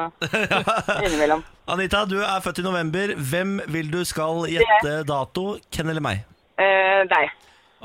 [1.07, 1.45] innimellom.
[1.71, 3.13] Anita, du er født i november.
[3.31, 5.45] Hvem vil du skal gjette dato?
[5.71, 6.25] Ken eller meg?
[6.59, 7.31] Eh, deg.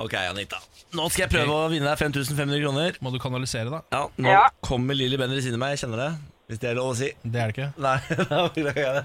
[0.02, 0.58] Ok, Anita.
[0.98, 2.98] Nå skal jeg prøve å vinne deg 5500 kroner.
[3.06, 3.84] Må du kanalisere, da?
[3.94, 4.46] Ja, Nå Ja.
[4.66, 6.12] kommer Lilly Bendriss inn i meg, jeg kjenner det.
[6.52, 7.08] Hvis det er lov å si.
[7.24, 7.66] Det er det ikke.
[7.80, 7.98] Nei,
[8.28, 9.04] da beklager jeg det.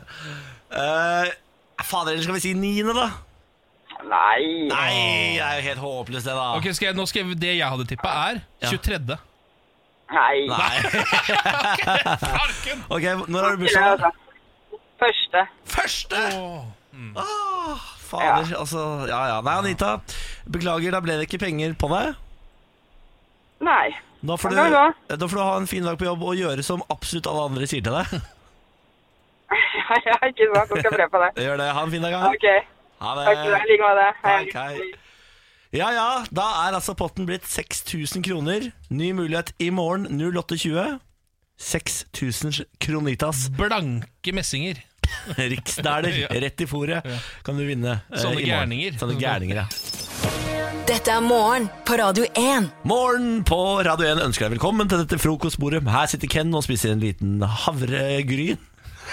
[0.74, 3.04] Uh, fader, eller skal vi si niende, da?
[4.02, 4.40] Nei.
[4.66, 4.88] Nei,
[5.36, 6.48] det er jo helt håpløst, det, da.
[6.58, 8.98] Ok, skal jeg, nå skal jeg, Det jeg hadde tippa, er 23.
[10.16, 10.34] Nei.
[10.50, 10.74] Nei.
[12.24, 12.82] Farken!
[12.90, 13.88] Ok, Når har du bursdag?
[13.94, 14.10] altså.
[14.98, 15.44] Første.
[15.70, 16.24] Første!
[16.96, 17.14] Mm.
[17.20, 19.40] Åh, fader, altså Ja ja.
[19.46, 19.96] Nei, Anita.
[20.50, 22.18] Beklager, da ble det ikke penger på deg.
[23.70, 23.94] Nei.
[24.22, 26.82] Da får, du, da får du ha en fin dag på jobb og gjøre som
[26.90, 28.16] absolutt alle andre sier til deg.
[29.86, 30.72] Ja, ikke sant.
[30.74, 31.44] Jeg skal prøve på det.
[31.44, 31.66] Gjør det.
[31.76, 32.14] Ha en fin dag.
[32.16, 32.30] da.
[32.34, 32.46] Ok.
[33.04, 33.26] Ha det.
[33.28, 33.60] Takk skal du ha.
[33.60, 34.06] I like måte.
[34.24, 34.38] Hei.
[34.56, 34.88] Hei.
[35.76, 38.66] Ja ja, da er altså potten blitt 6000 kroner.
[38.90, 40.96] Ny mulighet i morgen 08.20.
[41.62, 43.44] 6000 kronitas.
[43.56, 44.82] Blanke messinger.
[45.38, 46.32] Riksdaler Ja.
[46.42, 47.06] rett i fòret
[47.46, 48.00] kan du vinne.
[48.10, 48.98] eh, Sånne gærninger.
[48.98, 49.66] Sånne gærninger, ja.
[50.86, 52.68] Dette er morgen på Radio 1.
[52.88, 55.82] Morgen på Radio 1 ønsker deg velkommen til dette frokostbordet.
[55.90, 58.58] Her sitter Ken og spiser en liten havregryn.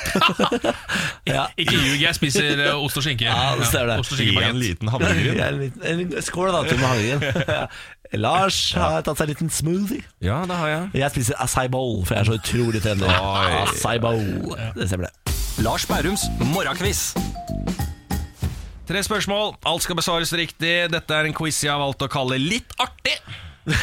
[1.30, 1.44] ja.
[1.60, 3.28] Ikke ljug, jeg spiser eh, ost og skinke.
[3.28, 4.00] Ja, det ser det.
[4.02, 4.54] Ost og skinkebagett.
[4.56, 5.42] En liten havregryn.
[5.46, 7.68] En liten- en liten- Skål da til med havregryn.
[8.24, 10.04] Lars har tatt seg en liten smoothie.
[10.26, 10.90] Ja, det har jeg.
[11.02, 13.10] Jeg spiser acai bowl, for jeg er så utrolig trendy.
[13.10, 15.38] Acai bowl, det stemmer det.
[15.66, 17.12] Lars Bærums morgenkviss.
[18.84, 20.74] Tre spørsmål, alt skal besvares riktig.
[20.92, 23.16] Dette er en quiz jeg har valgt å kalle Litt artig.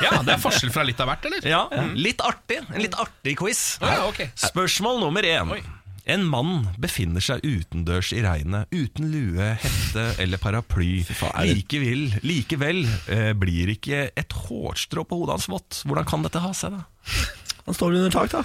[0.00, 1.44] Ja, Det er forskjell fra litt av hvert, eller?
[1.46, 1.58] Ja,
[1.94, 2.62] litt artig.
[2.72, 3.76] En litt artig quiz.
[3.84, 4.22] Ja, ok.
[4.48, 5.52] Spørsmål nummer én.
[5.52, 5.60] Oi.
[6.08, 11.02] En mann befinner seg utendørs i regnet uten lue, hette eller paraply.
[11.44, 12.80] Likevel, likevel
[13.12, 15.82] eh, blir ikke et hårstrå på hodet hans vått.
[15.84, 17.20] Hvordan kan dette ha seg, da?
[17.68, 18.42] Han står under tak, da.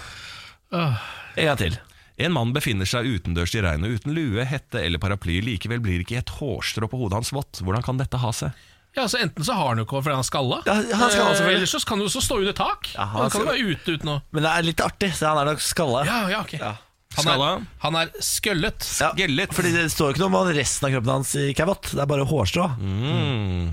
[0.76, 1.08] Åh.
[1.40, 1.80] En gang til.
[2.18, 5.40] En mann befinner seg utendørs i regnet uten lue, hette eller paraply.
[5.42, 7.62] Likevel blir ikke et hårstrå på hodet hans vått.
[7.66, 8.52] Hvordan kan dette ha seg?
[8.94, 11.32] Ja, så Enten så har han jo ikke fordi han er skalla, Ja, han skalla,
[11.34, 12.92] Eh, eller så kan han jo også stå under tak.
[12.94, 15.10] Ja, han han kan jo skal- være ute uten å Men det er litt artig,
[15.18, 16.06] så han er nok skalla.
[16.06, 16.54] Ja, ja, ok.
[16.60, 16.76] Ja.
[17.16, 18.86] Han, er, han er skøllet.
[19.02, 19.12] Ja.
[19.54, 21.92] Fordi det står jo ikke noe om resten av kroppen hans ikke er vått.
[21.94, 22.66] Det er bare hårstrå.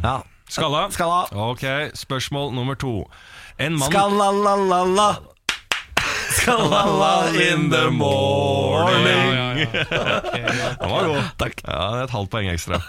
[0.03, 0.23] Ja.
[0.51, 0.91] Skalla?
[0.91, 1.21] Skalla.
[1.33, 1.63] Ok,
[1.95, 3.05] spørsmål nummer to.
[3.59, 5.09] En mann Skalla-la-la-la.
[6.31, 9.31] Skalla in the morning.
[9.35, 10.69] Ja, ja, ja.
[10.81, 11.31] Den var god.
[11.43, 11.63] Takk.
[11.67, 12.81] Ja, det er et halvt poeng ekstra.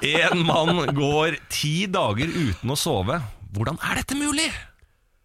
[0.00, 3.20] En mann går ti dager uten å sove.
[3.54, 4.48] Hvordan er dette mulig?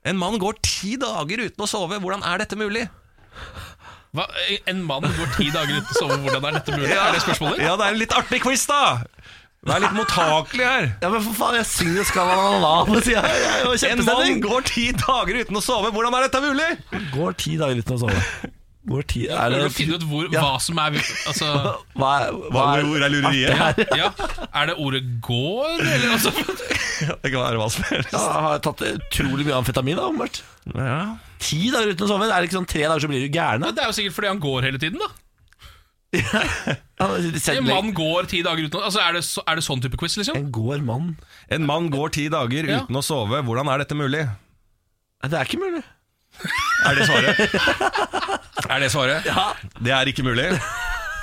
[0.05, 1.99] En mann går ti dager uten å sove.
[2.01, 2.87] Hvordan er dette mulig?
[4.15, 4.25] Hva?
[4.71, 6.93] En mann går ti dager uten å sove, hvordan er dette mulig?
[6.95, 7.59] Er det spørsmålet?
[7.65, 9.01] Ja, det er en litt artig quiz, da!
[9.65, 10.89] Vær litt mottakelig her.
[11.01, 13.39] Ja, men for faen, jeg synger jo skalla-la-la på sida her.
[13.41, 15.89] Jeg er jo En mann går ti dager uten å sove.
[15.95, 16.67] Hvordan er dette mulig?
[17.15, 18.51] Går ti dager uten å sove.
[18.85, 20.43] Går ti Er det finne ut hvor, Ja.
[20.45, 21.47] hva som er altså,
[21.97, 23.81] Hva er, hva er, Hvor er lureriet?
[23.97, 24.11] ja,
[24.53, 25.81] Er det ordet 'går'?
[25.81, 26.29] Eller, altså,
[27.23, 28.13] Det kan være hva som helst.
[28.13, 30.43] Ja, jeg har tatt utrolig mye amfetamin, da, åpenbart.
[30.77, 30.99] Ja.
[31.41, 32.29] Ti dager uten å sove?
[32.29, 33.65] Er det ikke sånn tre dager så blir du gæren?
[33.73, 35.09] det er jo sikkert fordi han går hele tiden, da.
[36.15, 37.07] Ja,
[37.55, 39.97] En mann går ti dager uten å altså, er, det så, er det sånn type
[39.99, 40.37] quiz, liksom?
[40.39, 41.09] En går mann?
[41.51, 42.79] En mann går ti dager Ja.
[42.85, 43.41] uten å sove.
[43.43, 44.23] Hvordan er dette mulig?
[44.25, 45.83] Nei, Det er ikke mulig.
[46.85, 47.37] Er det svaret?
[48.69, 49.25] er det svaret?
[49.27, 49.45] Ja.
[49.79, 50.49] Det er ikke mulig.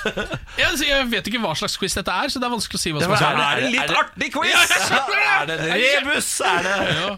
[0.03, 2.81] Ja, altså, jeg vet ikke hva slags quiz dette er, så det er vanskelig å
[2.83, 3.45] si hva som Ja, er Det svaret.
[3.45, 4.73] er det- litt er det- artig quiz!
[5.23, 6.31] Er det en rebus?
[6.43, 7.15] Er det Ja.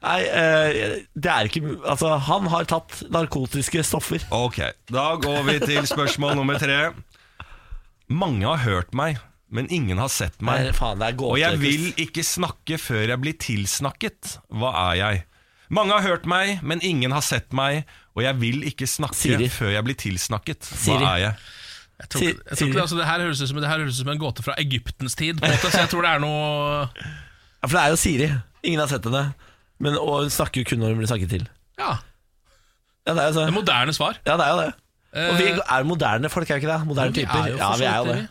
[0.00, 4.22] Nei, eh, det er ikke mu- Altså, han har tatt narkotiske stoffer.
[4.30, 6.92] Ok, da går vi til spørsmål nummer tre.
[8.08, 9.18] Mange har hørt meg,
[9.52, 10.68] men ingen har sett meg.
[10.68, 14.38] Nei, faen, det er gåte, Og jeg vil ikke snakke før jeg blir tilsnakket.
[14.48, 15.24] Hva er jeg?
[15.68, 17.84] Mange har hørt meg, men ingen har sett meg.
[18.16, 19.48] Og jeg vil ikke snakke Siri.
[19.52, 20.64] før jeg blir tilsnakket.
[20.70, 21.04] Hva Siri.
[21.04, 21.34] er jeg?
[21.98, 23.96] Jeg tror, Si- jeg tror ikke, altså, det, her høres ut som, det her høres
[23.98, 26.20] ut som en gåte fra Egyptens tid, på en måte, så jeg tror det er
[26.22, 28.28] noe Ja, for det er jo Siri.
[28.62, 29.34] Ingen har sett henne.
[29.82, 31.48] Men, og hun snakker jo kun når hun blir snakket til.
[31.78, 31.96] Ja,
[33.08, 34.18] Ja, det er jo det moderne svar.
[34.26, 34.72] Ja, det er jo det.
[35.12, 36.80] Og vi er moderne folk, er vi ikke det?
[36.86, 37.46] Moderne vi typer.
[37.46, 38.26] er ja, vi er jo det.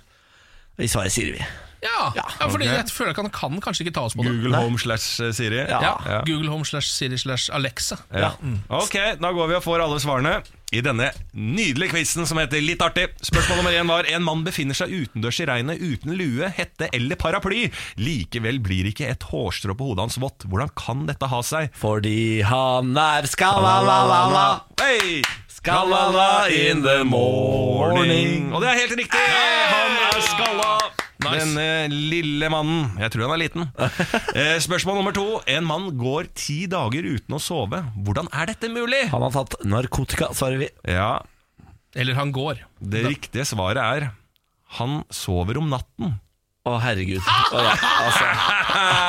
[0.77, 1.45] Vi svarer Siri, vi.
[1.81, 2.75] Ja, ja, fordi okay.
[2.75, 4.31] jeg føler at han kan kanskje ikke ta oss på det.
[4.33, 5.59] Google Home slash eh, Siri?
[5.69, 5.93] Ja.
[6.05, 6.21] Ja.
[6.25, 7.99] Google Home slash Siri slash Alexa.
[8.13, 8.31] Ja.
[8.69, 10.39] Ok, da går vi og får alle svarene
[10.73, 13.07] i denne nydelige quizen som heter Litt artig.
[13.23, 17.19] Spørsmål nummer én var En mann befinner seg utendørs i regnet uten lue, hette eller
[17.19, 17.67] paraply.
[18.01, 20.49] Likevel blir ikke et hårstrå på hodet hans vått.
[20.49, 21.69] Hvordan kan dette ha seg?
[21.77, 24.47] Fordi han er skalla-la-la-la.
[24.81, 25.21] Hei!
[25.57, 28.51] Skalla-la in the morning.
[28.53, 29.21] Og det er helt riktig!
[29.71, 30.67] Han er skalla!
[31.17, 31.39] Nice.
[31.41, 31.63] Denne
[32.11, 32.91] lille mannen.
[33.01, 33.65] Jeg tror han er liten.
[34.37, 35.25] Eh, Spørsmål nummer to.
[35.49, 37.79] En mann går ti dager uten å sove.
[38.05, 39.07] Hvordan er dette mulig?
[39.09, 40.69] Han har tatt narkotika, svarer vi.
[40.93, 41.23] Ja,
[41.97, 42.61] Eller han går.
[42.77, 44.11] Det riktige svaret er
[44.77, 46.19] Han sover om natten.
[46.67, 47.23] Å, herregud.
[47.23, 48.27] Å, ja, altså.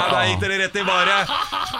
[0.08, 1.30] Da gikk dere rett i baret.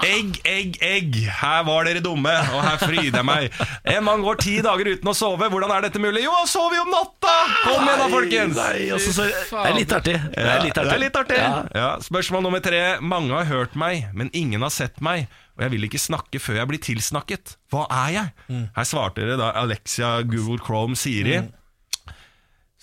[0.05, 1.17] Egg, egg, egg.
[1.41, 3.57] Her var dere dumme, og her fryder jeg meg.
[3.95, 5.49] En mann går ti dager uten å sove.
[5.51, 6.25] Hvordan er dette mulig?
[6.27, 7.35] Jo, han sover jo om natta!
[7.65, 8.59] Kom igjen da, folkens!
[8.59, 10.17] Nei, altså, så, det er litt artig.
[10.35, 10.91] Det er litt artig.
[10.91, 11.41] Ja, er litt artig.
[11.41, 11.53] Ja.
[11.79, 11.91] Ja.
[12.05, 12.83] Spørsmål nummer tre.
[13.01, 15.29] Mange har hørt meg, men ingen har sett meg.
[15.59, 17.57] Og jeg vil ikke snakke før jeg blir tilsnakket.
[17.73, 18.35] Hva er jeg?
[18.51, 18.67] Mm.
[18.77, 21.41] Her svarte dere da Alexia, Google Chrome, Siri.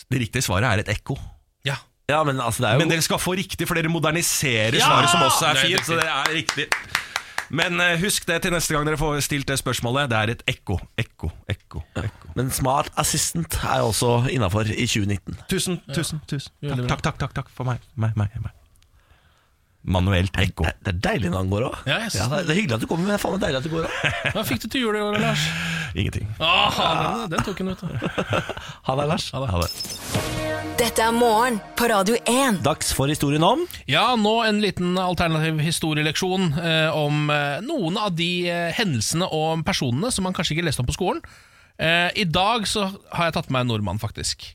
[0.05, 1.15] Det riktige svaret er et ekko.
[2.09, 2.19] Ja.
[2.19, 4.85] Ja, men altså, det er jo Men dere skal få riktig, for dere moderniserer Ja!
[4.85, 5.85] svaret, som også er er fint.
[5.87, 6.65] Så det er riktig
[7.49, 10.09] Men eh, husk det til neste gang dere får stilt det spørsmålet.
[10.09, 10.79] Det er et ekko.
[10.97, 12.29] Ekko, ekko, ekko.
[12.35, 15.37] Men Smart Assistant er også innafor i 2019.
[15.49, 16.51] Tusen, tusen, tusen.
[16.61, 17.81] Takk, takk, takk, takk, takk for meg.
[17.95, 18.53] meg, meg, meg.
[19.85, 20.65] Manuelt ekko.
[20.65, 21.75] Det, det er deilig når han går òg.
[21.85, 23.43] Ja, synes det, er- det er hyggelig at du kommer, men det er faen meg
[23.45, 24.31] deilig at du går òg.
[24.35, 25.43] Hva fikk du til jul i år, Lars?
[25.95, 26.27] Ingenting.
[26.41, 27.83] Åh, den, den tok han ut.
[28.89, 29.27] Ha det, Lars.
[29.35, 29.69] Ha det.
[30.75, 32.57] Dette er morgen på Radio 1.
[32.65, 38.11] Dags for historien om Ja, nå en liten alternativ historieleksjon eh, om eh, noen av
[38.17, 41.21] de eh, hendelsene og personene som man kanskje ikke leste om på skolen.
[41.79, 44.49] Eh, I dag så har jeg tatt med meg en nordmann, faktisk.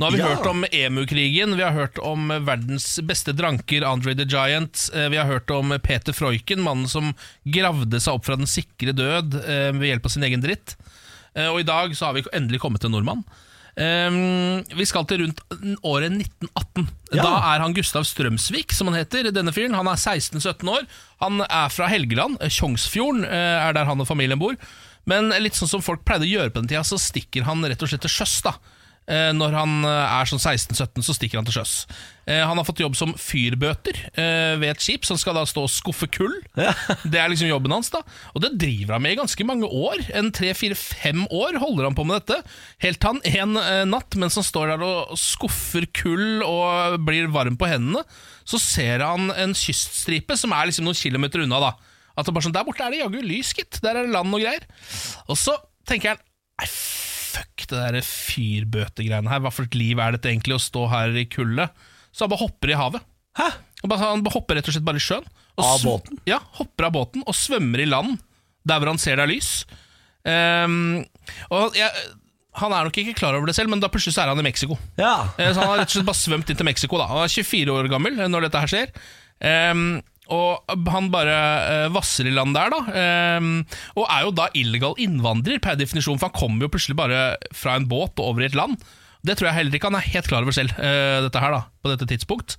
[0.00, 0.28] Nå har vi Ja.
[0.34, 4.88] hørt om EMU-krigen, vi har hørt om verdens beste dranker, Andre the Giant.
[4.94, 8.94] eh, vi har hørt om Peter Freuchen, mannen som gravde seg opp fra den sikre
[8.96, 10.76] død eh, ved hjelp av sin egen dritt.
[11.36, 13.24] Eh, og i dag så har vi endelig kommet til en nordmann.
[13.76, 15.40] Ehm, vi skal til rundt
[15.84, 16.88] året 1918.
[17.12, 17.22] Ja.
[17.22, 19.30] Da er han Gustav Strømsvik, som han heter.
[19.32, 20.86] Denne fyren, Han er 16-17 år.
[21.20, 22.38] Han er fra Helgeland.
[22.50, 24.56] Tjongsfjorden er der han og familien bor.
[25.06, 27.82] Men litt sånn som folk pleide å gjøre på den tida, så stikker han rett
[27.82, 28.42] og slett til sjøs.
[28.42, 28.54] da
[29.34, 31.72] Når han eh, er sånn 16-17, så stikker han til sjøs.
[32.30, 35.42] Eh, Han har fått jobb som fyrbøter eh, ved et skip, så han skal da
[35.48, 36.36] stå og skuffe kull.
[37.10, 38.02] Det er liksom jobben hans, da.
[38.34, 40.04] Og det driver han med i ganske mange år.
[40.14, 42.40] En tre-fire-fem år holder han på med dette.
[42.84, 47.30] Helt til han en eh, natt, mens han står der og skuffer kull og blir
[47.34, 48.04] varm på hendene,
[48.46, 51.60] så ser han en kyststripe som er liksom noen kilometer unna.
[51.66, 51.74] da
[52.18, 53.80] At det bare sånn, Der borte er det jaggu lys, gitt.
[53.82, 54.66] Der er det land og greier.
[55.28, 55.54] Og så
[55.88, 56.22] tenker han
[56.60, 56.66] Nei,
[57.30, 59.42] fuck det der fyrbøtegreiene her.
[59.44, 61.70] Hva for et liv er dette egentlig å stå her i kullet?
[62.10, 63.04] Så han bare hopper i havet.
[63.38, 63.48] Hæ?
[63.82, 65.26] Han, bare, han hopper rett og slett bare i sjøen.
[65.56, 66.18] og Av båten?
[66.28, 68.18] Ja, hopper av båten og svømmer i land
[68.68, 69.52] der hvor han ser det er lys.
[70.28, 70.74] Um,
[71.54, 71.88] og jeg,
[72.60, 74.44] Han er nok ikke klar over det selv, men da plutselig så er han i
[74.44, 74.76] Mexico.
[75.00, 75.30] Ja.
[75.38, 76.98] Eh, Så han har rett og slett bare svømt inn til Mexico.
[77.00, 78.90] da Han er 24 år gammel når dette her skjer.
[79.40, 79.84] Ehm,
[80.30, 82.80] og han bare eh, vasser i land der, da.
[83.02, 83.52] Ehm,
[83.96, 87.20] og er jo da illegal innvandrer per definisjon, for han kommer jo plutselig bare
[87.56, 88.78] fra en båt og over i et land.
[89.26, 91.60] Det tror jeg heller ikke han er helt klar over selv, uh, dette her da,
[91.84, 92.54] på dette tidspunkt.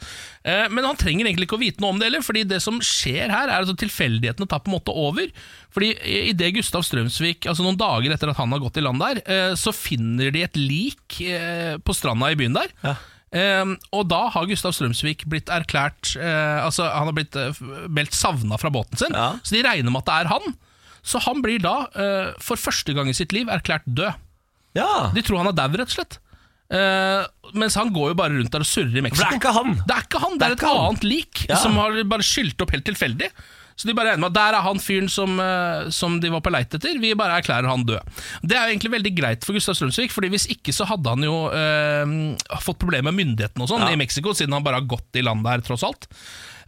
[0.45, 2.77] Uh, men han trenger egentlig ikke å vite noe om det heller, fordi det som
[2.85, 5.31] skjer her, er at tilfeldighetene tar på en måte over.
[5.73, 5.95] Fordi
[6.29, 9.55] idet Gustav Strømsvik, altså noen dager etter at han har gått i land der, uh,
[9.57, 12.69] så finner de et lik eh, på stranda i byen der.
[12.85, 12.95] Ja.
[13.31, 13.65] Eh,
[13.95, 18.57] og da har Gustav Strømsvik blitt erklært eh, Altså han har blitt eh, meldt savna
[18.59, 19.37] fra båten sin, Ja.
[19.39, 20.57] så de regner med at det er han.
[21.01, 24.13] Så han blir da, eh, for første gang i sitt liv, erklært død.
[24.75, 24.89] ja.
[25.15, 26.19] De tror han er dau, rett og slett.
[26.71, 27.25] Uh,
[27.59, 29.25] mens han går jo bare rundt der og surrer i Mexico.
[29.27, 29.73] det er ikke han.
[29.89, 30.85] Det er ikke han, det er, ikke et han.
[30.87, 31.57] annet lik Ja.
[31.59, 33.27] som har bare skylt opp helt tilfeldig.
[33.81, 36.43] Så de bare regner med at der er han fyren som, eh, som de var
[36.45, 36.99] på leit etter.
[37.01, 38.11] Vi bare erklærer han død.
[38.45, 41.25] Det er jo egentlig veldig greit for Gustav Strømsvik, Fordi hvis ikke så hadde han
[41.25, 42.13] jo eh,
[42.61, 43.91] fått problemer med myndighetene og sånn Ja.
[43.95, 46.05] i Mexico, siden han bare har gått i land der, tross alt.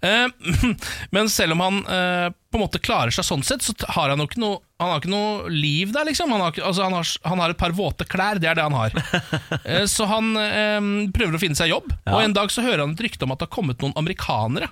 [0.03, 0.27] Eh,
[1.15, 4.19] men selv om han eh, på en måte klarer seg sånn sett, så har han
[4.19, 6.33] jo ikke noe Han har ikke noe liv der, liksom.
[6.35, 8.75] Han har, altså, han har, han har et par våte klær, det er det han
[8.75, 8.91] har.
[9.63, 10.33] Eh, så han
[11.15, 12.17] prøver å finne seg jobb, Ja.
[12.17, 14.67] og en dag så hører han et rykte om at det har kommet noen amerikanere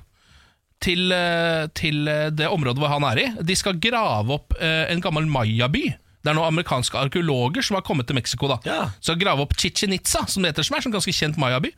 [0.82, 3.28] til, eh, til eh, det området hvor han er i.
[3.46, 5.90] De skal grave opp eh, en gammel mayaby.
[6.22, 8.48] Det er noen amerikanske arkeologer som har kommet til Mexico.
[8.50, 8.82] da Ja.
[9.02, 11.74] Skal grave opp Chichen Itza, som det heter, som er en ganske kjent mayaby.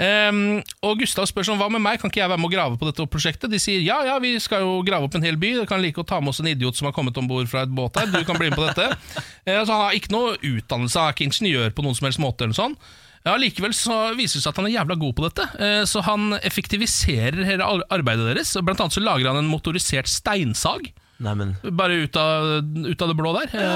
[0.00, 2.78] Um, og Gustav spør sånn, hva med meg, kan ikke jeg være med å grave
[2.80, 3.50] på dette prosjektet?
[3.52, 6.00] De sier ja, ja, vi skal jo grave opp en hel by, du kan like
[6.00, 8.08] å ta med oss en idiot som har kommet om bord fra et båt her,
[8.08, 8.86] du kan bli med på dette.
[8.94, 12.22] uh, så han har ikke noe utdannelse, han er ikke ingeniør på noen som helst
[12.22, 12.78] måte eller sånn.
[13.26, 16.00] Ja, Likevel så viser det seg at han er jævla god på dette, eh, så
[16.06, 18.54] han effektiviserer hele arbeidet deres.
[18.64, 20.88] Blant annet så lager han en motorisert steinsag.
[21.20, 23.74] Neimen Bare ut av, ut av det blå der, ja.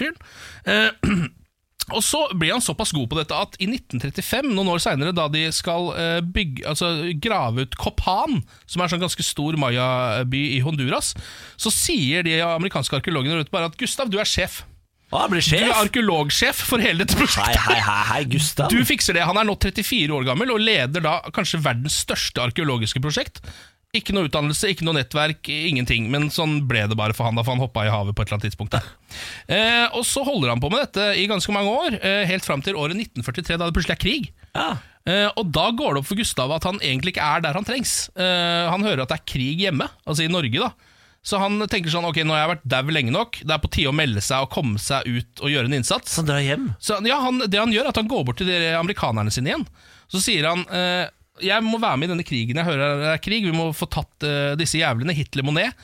[0.00, 0.16] fyren.
[0.64, 1.10] Eh,
[1.96, 5.26] og så blir han såpass god på dette at i 1935, noen år seinere, da
[5.28, 10.40] de skal eh, bygge, altså, grave ut Copan, som er en sånn ganske stor mayaby
[10.56, 11.12] i Honduras,
[11.60, 14.62] så sier de amerikanske arkeologene rundt bare at Gustav, du er sjef.
[15.06, 17.60] Blir Du er arkeologsjef for hele dette prosjektet.
[17.62, 18.72] Hei, hei, hei, hei, Gustav.
[18.72, 19.22] Du fikser det.
[19.28, 23.38] Han er nå 34 år gammel og leder da kanskje verdens største arkeologiske prosjekt.
[23.94, 26.08] Ikke noe utdannelse, ikke noe nettverk, ingenting.
[26.12, 28.28] Men sånn ble det bare for han da, for han hoppa i havet på et
[28.28, 28.74] eller annet tidspunkt.
[29.46, 32.64] Eh, og så holder han på med dette i ganske mange år, eh, helt fram
[32.66, 34.28] til året 1943, da det plutselig er krig.
[34.58, 34.68] Ja.
[35.06, 37.64] Eh, og da går det opp for Gustav at han egentlig ikke er der han
[37.64, 37.94] trengs.
[38.18, 40.85] Eh, han hører at det er krig hjemme, altså i Norge, da.
[41.26, 43.40] Så han tenker sånn Ok, nå har jeg vært dau lenge nok.
[43.42, 46.14] Det er på tide å melde seg og komme seg ut og gjøre en innsats.
[46.14, 46.70] Så han drar hjem.
[46.78, 49.50] Så ja, han, Det han gjør, er at han går bort til de amerikanerne sine
[49.50, 49.66] igjen.
[50.12, 51.08] Så sier han eh,
[51.42, 52.60] Jeg må være med i denne krigen.
[52.60, 53.42] Jeg hører det er krig.
[53.48, 55.16] Vi må få tatt eh, disse jævlene.
[55.18, 55.74] Hitler må ned.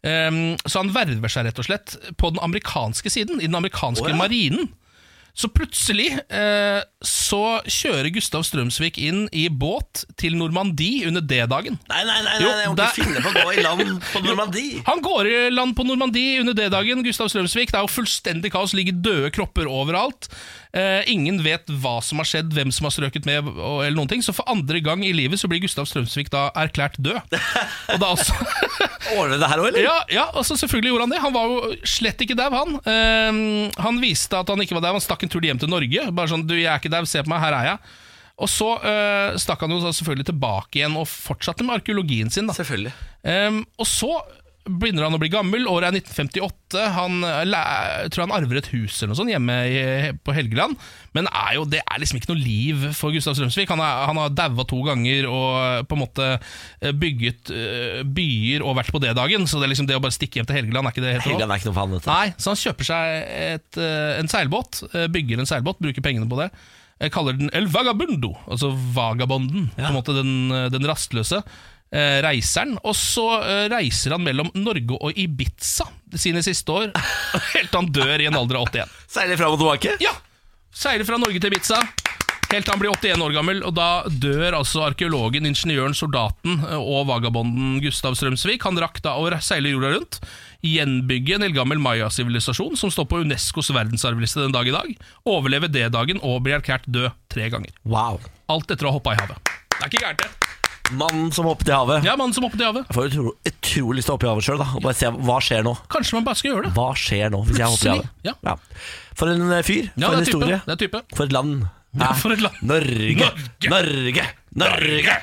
[0.00, 4.06] Um, så han verver seg rett og slett på den amerikanske siden, i den amerikanske
[4.06, 4.16] oh, ja.
[4.16, 4.70] marinen.
[5.40, 11.78] Så plutselig eh, så kjører Gustav Strømsvik inn i båt til Normandie under D-dagen.
[11.88, 14.22] Nei, nei, nei, Jo, nei, jeg må ikke finne på å gå i land på
[14.28, 14.82] Normandie.
[14.90, 17.00] Han går i land på Normandie under D-dagen.
[17.06, 17.72] Gustav Strømsvik.
[17.72, 18.76] Det er jo fullstendig kaos.
[18.76, 20.28] Ligger døde kropper overalt.
[20.70, 24.10] Eh, ingen vet hva som har skjedd, hvem som har strøket med, og, eller noen
[24.12, 24.22] ting.
[24.22, 27.18] Så for andre gang i livet så blir Gustav Strømsvik da erklært død.
[27.90, 28.36] Og da også
[29.18, 29.82] Ordnet det her òg, eller?
[29.82, 31.22] ja, ja, altså selvfølgelig gjorde han det.
[31.24, 32.76] Han var jo slett ikke dau, han.
[32.86, 33.40] Eh,
[33.82, 34.94] han viste at han ikke var dau.
[34.98, 36.06] Han stakk en tur hjem til Norge.
[36.14, 37.98] Bare sånn 'Du, jeg er ikke dau, se på meg, her er jeg'.
[38.40, 42.46] Og så øh, stakk han jo selvfølgelig tilbake igjen og fortsatte med arkeologien sin.
[42.48, 42.92] da Selvfølgelig.
[43.20, 44.14] um, og så
[44.68, 45.64] begynner han å bli gammel.
[45.70, 46.82] Året er 1958.
[46.96, 50.76] Han eh, jeg tror han arver et hus eller noe sånt hjemme i, på Helgeland.
[51.16, 53.70] Men er jo, det er liksom ikke noe liv for Gustav Strømsvik.
[53.72, 57.54] Han, er, han har daua to ganger og eh, på en måte eh, bygget
[58.10, 59.48] byer og vært på det dagen.
[59.48, 61.28] Så det, er liksom, det å bare stikke hjem til Helgeland er ikke det helt
[61.30, 62.12] Helgeland er ikke noe for han, vet du.
[62.12, 63.80] Nei, så han kjøper seg et,
[64.20, 64.84] en seilbåt,
[65.14, 66.50] bygger en seilbåt, bruker pengene på det.
[67.00, 69.70] Jeg kaller den El Vagabundo, altså vagabonden.
[69.78, 70.32] På en måte den,
[70.68, 71.40] den rastløse.
[71.90, 72.76] Eh, reiseren.
[72.86, 76.92] Og så eh, reiser han mellom Norge og Ibiza sine siste år,
[77.54, 78.92] helt til han dør i en alder av 81.
[79.10, 79.96] Seiler fram og tilbake.
[80.02, 80.14] Ja!
[80.70, 81.80] Seiler fra Norge til Ibiza.
[82.50, 86.78] Helt til han blir 81 år gammel, og da dør altså arkeologen, ingeniøren, soldaten eh,
[86.78, 88.62] og vagabonden Gustav Strømsvik.
[88.66, 90.20] Han rakk da å seile jorda rundt,
[90.66, 94.94] gjenbygge en eldgammel maya-sivilisasjon som står på Unescos verdensarvliste den dag i dag,
[95.26, 97.74] overleve D-dagen og bli erklært død tre ganger.
[97.82, 98.22] Wow.
[98.50, 99.54] Alt etter å ha hoppa i havet.
[99.74, 100.39] Det er ikke gærent, det.
[100.90, 102.04] Mannen som hoppet i havet.
[102.06, 102.88] Ja, mannen som hoppet i havet.
[102.88, 105.36] Jeg får utro, utrolig lyst til å hoppe i havet sjøl, og bare se hva
[105.44, 105.74] skjer nå.
[105.92, 106.72] Kanskje man bare skal gjøre det.
[106.78, 108.40] Hva skjer nå hvis jeg hopper i havet?
[108.50, 108.56] ja.
[109.20, 109.90] For en eh, fyr.
[109.94, 110.58] Ja, for en historie.
[110.58, 110.66] type.
[110.66, 111.02] Det er type.
[111.18, 111.68] For et land.
[112.00, 112.58] Ja, for et land.
[112.62, 113.30] Norge.
[113.68, 113.70] Norge.
[113.70, 114.26] Norge.
[114.64, 115.16] Norge.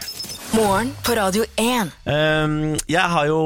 [0.56, 1.90] Morgen på Radio 1.
[2.08, 2.54] Um,
[2.88, 3.40] jeg har jo,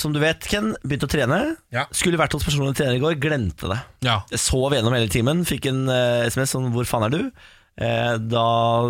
[0.00, 1.40] som du vet, Ken, begynt å trene.
[1.74, 1.84] Ja.
[1.92, 3.76] Skulle vært hos personlig trener i går, glemte det.
[4.06, 4.22] Ja.
[4.32, 7.28] Jeg sov gjennom hele timen, fikk en uh, SMS sånn 'Hvor faen er du?'
[7.76, 8.42] Uh, da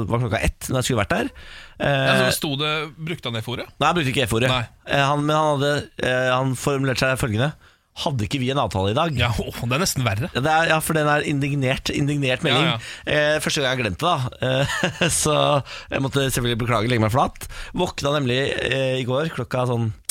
[0.07, 1.31] var klokka ett når jeg skulle vært der.
[1.79, 3.69] Eh, Ja, så sto det, Brukte han det fôret?
[3.77, 4.49] Nei, han brukte ikke F-ordet.
[4.89, 7.51] Eh, han, men han hadde eh, Han formulerte seg følgende
[7.97, 9.15] Hadde ikke vi en avtale i dag?
[9.17, 10.29] Ja, å, det er nesten verre.
[10.35, 12.67] Ja, det er, ja, for den er indignert, indignert melding.
[12.69, 14.11] Ja, Eh, første gang jeg glemte det,
[14.41, 14.51] da.
[14.61, 15.37] Eh, så
[15.89, 17.47] jeg måtte selvfølgelig beklage, legge meg flat.
[17.73, 20.06] Våkna nemlig eh, i går klokka sånn ja,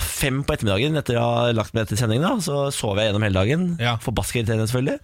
[0.00, 2.22] fem på ettermiddagen etter å ha lagt meg til sending.
[2.24, 3.66] da Så sov jeg gjennom hele dagen.
[3.82, 3.94] Ja.
[4.02, 4.98] Forbaska irriterende, selvfølgelig.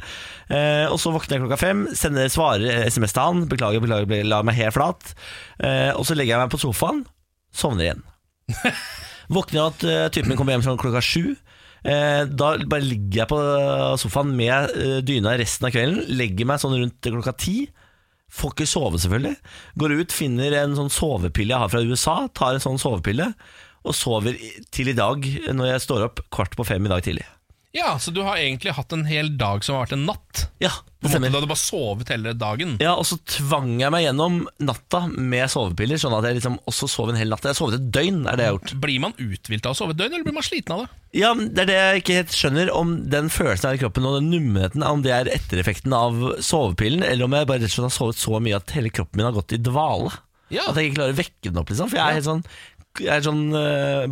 [0.51, 3.45] Eh, og så våkner jeg klokka fem, sender svarer SMS til han.
[3.51, 5.13] Beklager, beklager, beklager la meg helt flat.
[5.63, 7.05] Eh, og så legger jeg meg på sofaen,
[7.55, 8.05] sovner igjen.
[9.37, 11.37] Våkner av at uh, typen min kommer hjem sånn klokka sju.
[11.87, 13.39] Eh, da bare ligger jeg på
[14.03, 16.03] sofaen med uh, dyna resten av kvelden.
[16.19, 17.57] Legger meg sånn rundt klokka ti.
[18.31, 19.37] Får ikke sove, selvfølgelig.
[19.79, 22.17] Går ut, finner en sånn sovepille jeg har fra USA.
[22.35, 23.31] Tar en sånn sovepille
[23.85, 24.37] og sover
[24.75, 25.25] til i dag,
[25.57, 27.27] når jeg står opp kvart på fem i dag tidlig.
[27.73, 30.41] Ja, Så du har egentlig hatt en hel dag som har vært en natt?
[30.59, 30.73] Ja,
[31.05, 31.31] det stemmer.
[31.31, 32.73] Du hadde bare sovet hele dagen?
[32.83, 36.89] Ja, Og så tvang jeg meg gjennom natta med sovepiller, sånn at jeg liksom også
[36.91, 37.47] sov en hel natt.
[37.47, 38.75] Jeg har sovet et døgn, er det jeg har gjort.
[38.83, 40.89] Blir man uthvilt av å sove et døgn, eller blir man sliten av det?
[41.21, 44.19] Ja, Det er det jeg ikke helt skjønner, om den følelsen her i kroppen og
[44.19, 47.87] den nummenheten, om det er ettereffekten av sovepillen, eller om jeg bare rett og slett
[47.87, 50.11] har sovet så mye at hele kroppen min har gått i dvale.
[50.51, 50.67] Ja.
[50.67, 51.87] At jeg ikke klarer å vekke den opp, liksom.
[51.87, 52.43] For jeg er helt sånn
[52.99, 54.11] Jeg er sånn uh,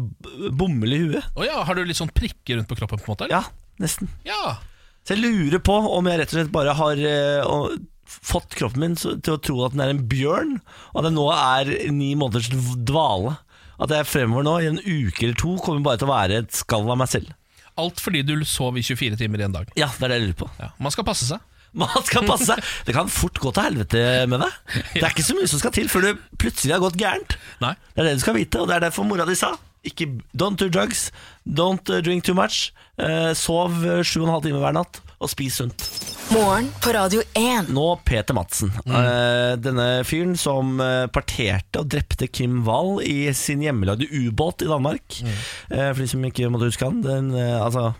[0.55, 1.29] bomull i huet.
[1.35, 3.01] Oh, ja, Har du litt sånn prikker rundt på kroppen?
[3.03, 3.27] på en måte?
[3.27, 3.43] eller?
[3.43, 4.11] Ja, nesten.
[4.29, 4.59] ja.
[5.03, 8.97] Så jeg lurer på om jeg rett og slett bare har uh, fått kroppen min
[8.99, 10.59] til å tro at den er en bjørn,
[10.93, 12.51] og at det nå er ni måneders
[12.89, 13.39] dvale.
[13.79, 16.57] At jeg fremover nå, i en uke eller to, kommer bare til å være et
[16.57, 17.33] skall av meg selv.
[17.79, 19.71] Alt fordi du sov i 24 timer i en dag.
[19.79, 20.49] Ja, det er det jeg lurer på.
[20.59, 20.73] Ja.
[20.83, 21.45] Man skal passe seg.
[21.77, 22.63] Man skal passe seg.
[22.87, 24.59] Det kan fort gå til helvete med deg.
[24.95, 27.37] Det er ikke så mye som skal til før det plutselig har gått gærent.
[27.65, 27.75] Nei.
[27.93, 29.53] Det er det du skal vite, og det er derfor mora di sa.
[29.87, 31.09] Ikke, don't do drugs,
[31.47, 32.73] don't uh, drink too much.
[32.99, 35.85] Eh, sov sju og en halv time hver natt, og spis sunt.
[36.29, 37.71] Morgen på Radio 1.
[37.73, 38.71] Nå Peter Madsen.
[38.85, 44.69] Eh, denne fyren som eh, parterte og drepte Kim Wall i sin hjemmelagde ubåt i
[44.69, 45.21] Danmark.
[45.25, 47.01] Eh, for de som ikke måtte huske han.
[47.05, 47.95] Den, uh, altså,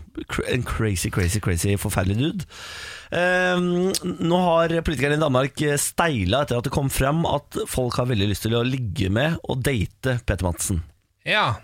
[0.45, 2.47] en crazy, crazy, crazy forferdelig dude.
[3.09, 8.29] Nå har politikerne i Danmark steila etter at det kom frem at folk har veldig
[8.29, 10.83] lyst til å ligge med og date Peter Madsen.
[11.27, 11.59] Ja.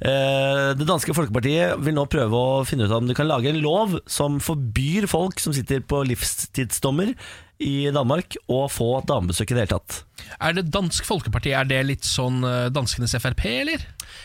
[0.00, 3.62] Eh, Det danske folkepartiet vil nå prøve å finne ut om de kan lage en
[3.62, 7.14] lov som forbyr folk som sitter på livstidsdommer
[7.62, 10.00] i Danmark å få damebesøk i det hele tatt.
[10.42, 13.84] Er det Dansk Folkeparti Er det litt sånn eh, danskenes Frp, eller?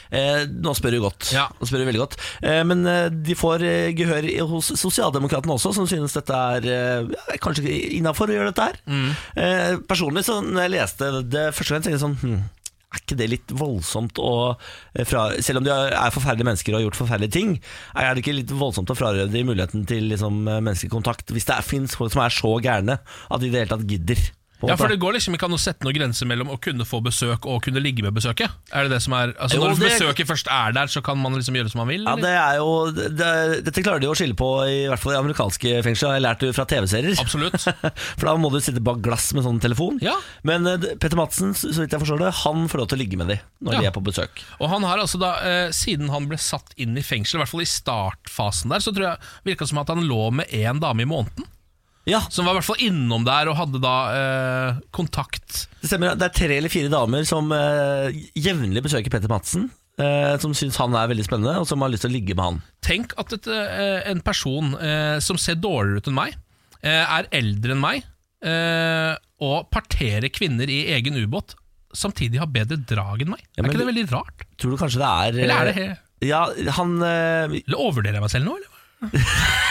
[0.10, 1.30] Eh, nå spør du godt.
[1.36, 1.46] Ja.
[1.60, 2.18] Nå spør du veldig godt.
[2.42, 7.38] Eh, men eh, de får eh, gehør hos Sosialdemokratene også, som synes dette er eh,
[7.44, 7.66] kanskje
[8.00, 8.80] innafor å gjøre dette her.
[8.90, 9.10] Mm.
[9.44, 12.40] Eh, personlig, så når jeg leste det første gang, tenkte jeg sånn hm,
[12.88, 14.34] Er ikke det litt voldsomt å
[14.96, 17.54] eh, fra, Selv om de er forferdelige mennesker og har gjort forferdelige ting,
[18.00, 21.98] er det ikke litt voldsomt å frarøve dem muligheten til liksom, menneskekontakt hvis det fins
[22.00, 24.24] folk som er så gærne at de i det hele tatt gidder?
[24.66, 24.90] Ja, for?
[24.90, 27.62] Det går liksom ikke an å sette noen grenser mellom å kunne få besøk og
[27.62, 28.50] kunne ligge med besøket.
[28.74, 31.18] Er det det som er Altså Jo, Når det- besøket først er der, så kan
[31.22, 32.04] man liksom gjøre som man vil?
[32.08, 35.20] Ja, det er jo, det, Dette klarer de å skille på, i hvert fall i
[35.22, 36.10] amerikanske fengsler.
[36.10, 37.20] har Jeg lært det fra TV-serier.
[37.22, 37.62] Absolutt.
[38.18, 40.00] For da må du sitte bak glass med sånn telefon.
[40.02, 40.16] Ja.
[40.44, 43.18] Men eh, Petter Madsen, så vidt jeg forstår det, han får lov til å ligge
[43.22, 43.80] med de når Ja.
[43.80, 44.42] de er på besøk.
[44.60, 47.50] Og han har altså da, eh, Siden han ble satt inn i fengsel, i hvert
[47.54, 51.02] fall i startfasen der, så tror jeg virka som at han lå med én dame
[51.06, 51.46] i måneden.
[52.08, 55.66] Ja, Som var i hvert fall innom der og hadde da eh, kontakt.
[55.82, 56.16] det stemmer.
[56.16, 59.68] Det er tre eller fire damer som eh, jevnlig besøker Petter Madsen.
[60.00, 62.46] eh, som syns han er veldig spennende, og som har lyst til å ligge med
[62.46, 62.60] han.
[62.86, 66.36] Tenk at et, eh, en person eh, som ser dårligere ut enn meg,
[66.84, 68.06] eh, er eldre enn meg,
[69.42, 71.56] og parterer kvinner i egen ubåt,
[71.98, 73.42] samtidig har bedre drag enn meg.
[73.58, 74.46] Ja, er ikke det veldig rart?
[74.62, 75.88] Tror du kanskje det er Eller er det
[76.30, 76.44] Ja,
[76.78, 78.77] han Eller overvurderer jeg meg selv nå, eller?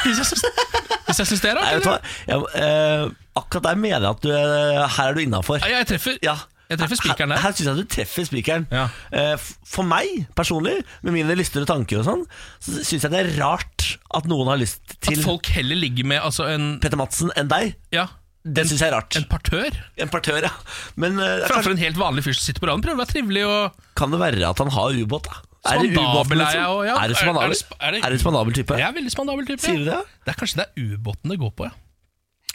[0.06, 1.78] Hvis jeg syns, det er Nei, rart?
[1.78, 2.00] vet du hva?
[2.26, 2.50] Eller?
[2.56, 5.58] Jeg, eh, akkurat der mener jeg at du eh, Her er du innafor.
[5.62, 6.34] Ja, jeg treffer, Ja.
[6.70, 7.42] jeg treffer spikeren Her, der.
[7.46, 8.66] her syns jeg du treffer spikeren.
[8.74, 8.84] Ja.
[9.12, 12.22] Eh, f- For meg personlig, med mine lyster og tanker og sånn,
[12.62, 16.06] så syns jeg det er rart at noen har lyst til At folk heller ligger
[16.06, 17.74] med altså en, Petter Madsen enn deg.
[17.94, 18.06] ja,
[18.46, 19.16] Det syns jeg er rart.
[19.18, 20.52] en partør En partør, ja.
[20.96, 22.82] Men eh, framfor kanskje, en helt vanlig fyr som sitter på raden.
[22.86, 25.42] Prøver å være trivelig og kan det være at han har ubåt, da?
[25.66, 26.94] Er det ubåten, og ja.
[26.96, 28.78] Er det Er- er er det- spandabel type?
[28.78, 29.60] Jeg er veldig spandabel type.
[29.60, 29.98] Sier du det?
[30.24, 31.74] Det er kanskje det er ubåten det går på, ja.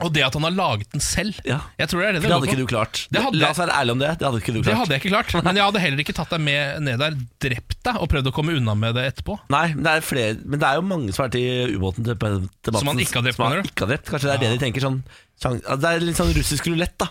[0.01, 1.35] Og det at han har laget den selv.
[1.45, 1.59] Ja.
[1.77, 3.07] Jeg tror det er det Det det hadde ikke du klart.
[3.11, 4.17] Det hadde- La oss være ærlige om det.
[4.17, 6.29] Det hadde ikke du Det hadde jeg ikke klart, men jeg hadde heller ikke tatt
[6.31, 9.37] deg med ned der, drept deg og prøvd å komme unna med det etterpå.
[9.51, 12.03] Nei, men det er, flere, men det er jo mange som har vært i ubåten
[12.03, 13.69] til, debatten, Som han ikke har drept, som han mener du?
[13.69, 14.05] ikke har drept.
[14.09, 15.03] Kanskje det er det de tenker sånn
[15.41, 17.07] Det er litt sånn russisk rulett, da.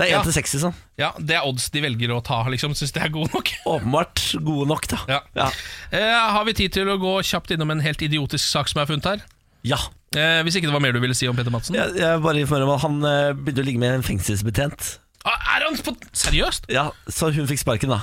[0.00, 0.20] Det er Ja.
[0.22, 0.74] 1 til 6, liksom.
[0.98, 2.72] Ja, Det er odds de velger å ta, liksom.
[2.78, 3.52] Syns det er god nok.
[3.76, 4.98] Åpenbart gode nok, da.
[5.12, 5.20] Ja.
[5.36, 5.48] Ja.
[5.92, 8.88] Eh, har vi tid til å gå kjapt innom en helt idiotisk sak som er
[8.90, 9.26] funnet her?
[9.68, 9.76] ja.
[10.10, 11.76] Eh, hvis ikke det var mer du ville si om Peter Madsen?
[11.78, 14.88] Jeg, jeg bare informerer om at han eh, begynte å ligge med en fengselsbetjent.
[15.22, 16.64] Ah, er han på Seriøst?
[16.74, 18.00] Ja, Så hun fikk sparken, da.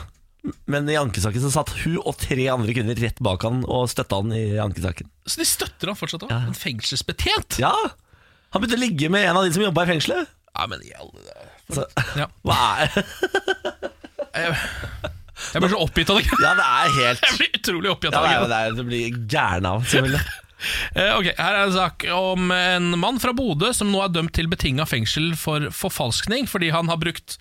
[0.72, 4.22] Men i ankesaken så satt hun og tre andre kvinner rett bak han og støtta
[4.22, 5.10] han i ankesaken.
[5.28, 6.32] Så de støtter han fortsatt òg?
[6.32, 6.40] Ja.
[6.48, 7.58] En fengselsbetjent?
[7.60, 7.74] Ja!
[8.56, 10.32] Han begynte å ligge med en av de som jobba i fengselet.
[10.56, 11.47] Ja, men i alle dager.
[11.74, 11.84] Så,
[12.16, 12.28] Ja.
[12.48, 12.90] hva er
[14.38, 14.54] Jeg,
[15.54, 16.28] jeg blir så oppgitt av det.
[16.44, 18.60] Ja, det er helt Jeg blir utrolig oppgitt Ja, av det det.
[18.68, 20.22] er, det blir gæren av, selvfølgelig.
[20.98, 24.34] Eh, ok, Her er en sak om en mann fra Bodø som nå er dømt
[24.38, 27.38] til betinga fengsel for forfalskning fordi han har brukt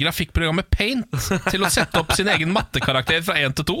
[0.00, 1.10] grafikkprogrammet Paint
[1.50, 3.78] til å sette opp sin egen mattekarakter fra 1 til 2.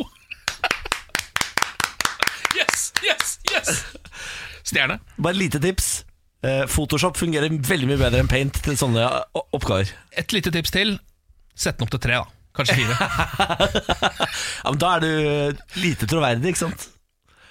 [2.58, 3.70] Yes, yes, yes!
[4.66, 4.98] Stjerne.
[5.16, 5.90] Bare et lite tips.
[6.42, 9.04] Eh, Photoshop fungerer veldig mye bedre enn Paint til sånne
[9.52, 9.90] oppgaver.
[10.16, 10.94] Et lite tips til.
[11.52, 12.26] Sett den opp til tre, da.
[12.56, 12.96] Kanskje fire.
[14.64, 16.88] Ja, men Da er du lite troverdig, ikke sant?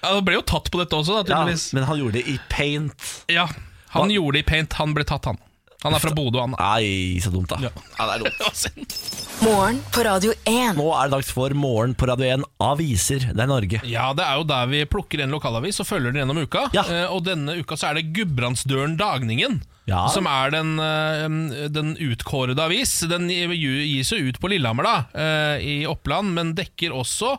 [0.02, 2.38] Ja, Han ble jo tatt på dette også, da, Ja, men han gjorde det i
[2.52, 3.08] Paint.
[3.32, 3.48] Ja,
[3.96, 5.40] Han gjorde det i Paint, han ble tatt, han.
[5.84, 6.56] Han er fra Bodø, han.
[6.60, 7.60] Nei, så dumt, da.
[7.64, 7.72] Ja.
[7.96, 8.98] Ja, det er dumt.
[9.42, 10.76] Morgen på Radio 1.
[10.76, 13.24] Nå er det dags for Morgen på Radio 1 Aviser.
[13.32, 13.80] Det er Norge.
[13.88, 16.66] Ja, det er jo der vi plukker en lokalavis og følger den gjennom uka.
[16.76, 16.84] Ja.
[16.92, 19.62] Eh, og denne uka så er det Gudbrandsdølen Dagningen.
[19.90, 20.04] Ja.
[20.14, 22.98] Som er den, eh, den utkårede avis.
[23.10, 27.38] Den gi- gis jo ut på Lillehammer, da, eh, i Oppland, men dekker også,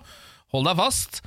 [0.53, 1.21] hold deg fast,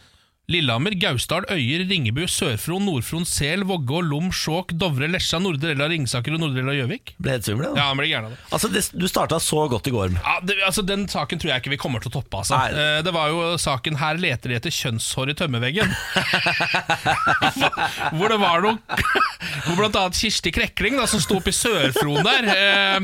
[0.52, 5.88] Lillehammer, Gausdal, Øyer, Ringebu, Sør-Fron, Nord-Fron, Sel, Vågå, Lom, Skjåk, Dovre, Lesja, Nordre del av
[5.94, 7.14] Ringsaker og Nordre del av Gjøvik.
[7.16, 7.80] Ble helt svimmel, da.
[7.80, 8.40] Ja, han ble gæren av det.
[8.52, 10.18] Altså, det, du starta så godt i går.
[10.18, 12.42] Ja, det, altså Den saken tror jeg ikke vi kommer til å toppe.
[12.42, 12.60] Altså.
[12.60, 12.76] Nei.
[12.76, 15.96] Eh, det var jo saken 'Her leter de etter kjønnshår i tømmerveggen'.
[18.20, 18.76] hvor det var noe
[19.64, 23.00] Hvor blant annet Kirsti Krekling, da, som sto oppe i Sør-Fron der, eh,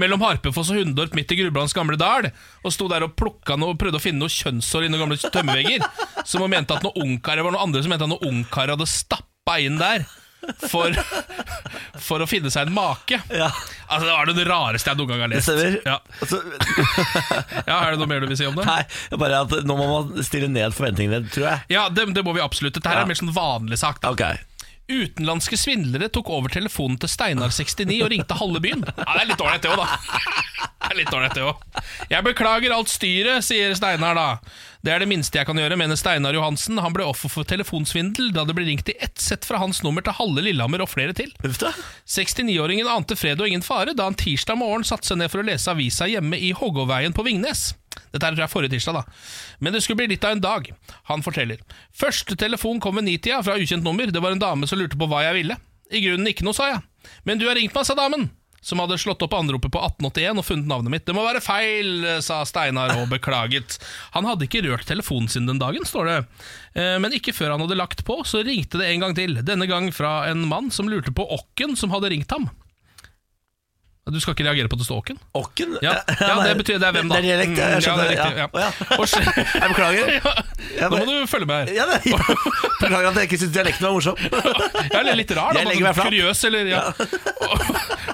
[0.00, 2.30] mellom Harpefoss og Hundorp, midt i Grublands gamle dal,
[2.64, 5.84] og sto der og plukka noe, prøvde å finne noe kjønnshår i noen gamle tømmervegger.
[6.24, 8.72] Som hun mente at noen ungkar, det var noen andre som mente at noen ungkar
[8.74, 10.06] hadde stappa inn der.
[10.70, 10.94] For,
[11.98, 13.16] for å finne seg en make.
[13.34, 13.48] Ja,
[13.90, 15.50] Altså Det var det rareste jeg noen gang har lest.
[15.86, 15.96] Ja.
[16.22, 16.38] Altså,
[17.66, 18.66] Ja, Er det noe mer du vil si om det?
[18.68, 18.82] nei,
[19.18, 21.64] bare at nå må man stille ned forventningene, tror jeg.
[21.74, 22.76] Ja, det, det må vi absolutt.
[22.78, 23.02] Dette Ja.
[23.02, 23.98] er mer sånn vanlig sak.
[24.04, 24.22] da Ok.
[24.86, 28.84] Utenlandske svindlere tok over telefonen til Steinar69 og ringte halve byen.
[28.86, 30.20] Ja, Det er litt ålreit, det òg, da.
[30.86, 31.82] Det er litt ålreit, det òg.
[32.12, 34.26] Jeg beklager alt styret, sier Steinar da.
[34.86, 36.78] Det er det minste jeg kan gjøre, mener Steinar Johansen.
[36.78, 40.04] Han ble offer for telefonsvindel da det ble ringt i ett sett fra hans nummer
[40.06, 41.32] til halve Lillehammer og flere til.
[42.06, 45.48] 69-åringen ante fred og ingen fare da han tirsdag morgen satte seg ned for å
[45.48, 47.72] lese avisa hjemme i Hågåveien på Vingnes.
[48.12, 49.04] Dette er fra forrige tirsdag, da.
[49.60, 50.70] Men det skulle bli litt av en dag.
[51.10, 51.60] Han forteller.
[51.96, 54.10] Første telefon kom ved nitida fra ukjent nummer.
[54.12, 55.56] Det var en dame som lurte på hva jeg ville.
[55.92, 56.82] I grunnen ikke noe, sa jeg.
[57.28, 58.28] Men du har ringt meg, sa damen.
[58.66, 61.04] Som hadde slått opp anropet på 1881 og funnet navnet mitt.
[61.06, 63.76] Det må være feil, sa Steinar og beklaget.
[64.16, 66.16] Han hadde ikke rørt telefonen sin den dagen, står det.
[66.74, 69.38] Eh, Men ikke før han hadde lagt på, så ringte det en gang til.
[69.46, 72.48] Denne gang fra en mann som lurte på åkken som hadde ringt ham.
[74.06, 75.16] Du skal ikke reagere på at det står Åken?
[75.34, 75.72] Åken?
[75.82, 77.16] Ja, ja, det betyr det er hvem, da?
[77.18, 78.04] Det er dialekt, jeg Mm, skjønner.
[78.06, 78.68] Ja, det er riktig, Ja.
[79.58, 80.12] Jeg beklager.
[80.14, 80.34] ja,
[80.76, 81.72] Jeg Nå må du følge med her.
[81.74, 82.20] Ja, det, ja.
[82.80, 84.20] Beklager at jeg ikke syntes dialekten var morsom.
[84.22, 85.64] Jeg er litt rar, da.
[85.64, 86.06] Jeg legger meg bare.
[86.12, 86.84] Kuriøs, eller ja.
[87.50, 87.66] og,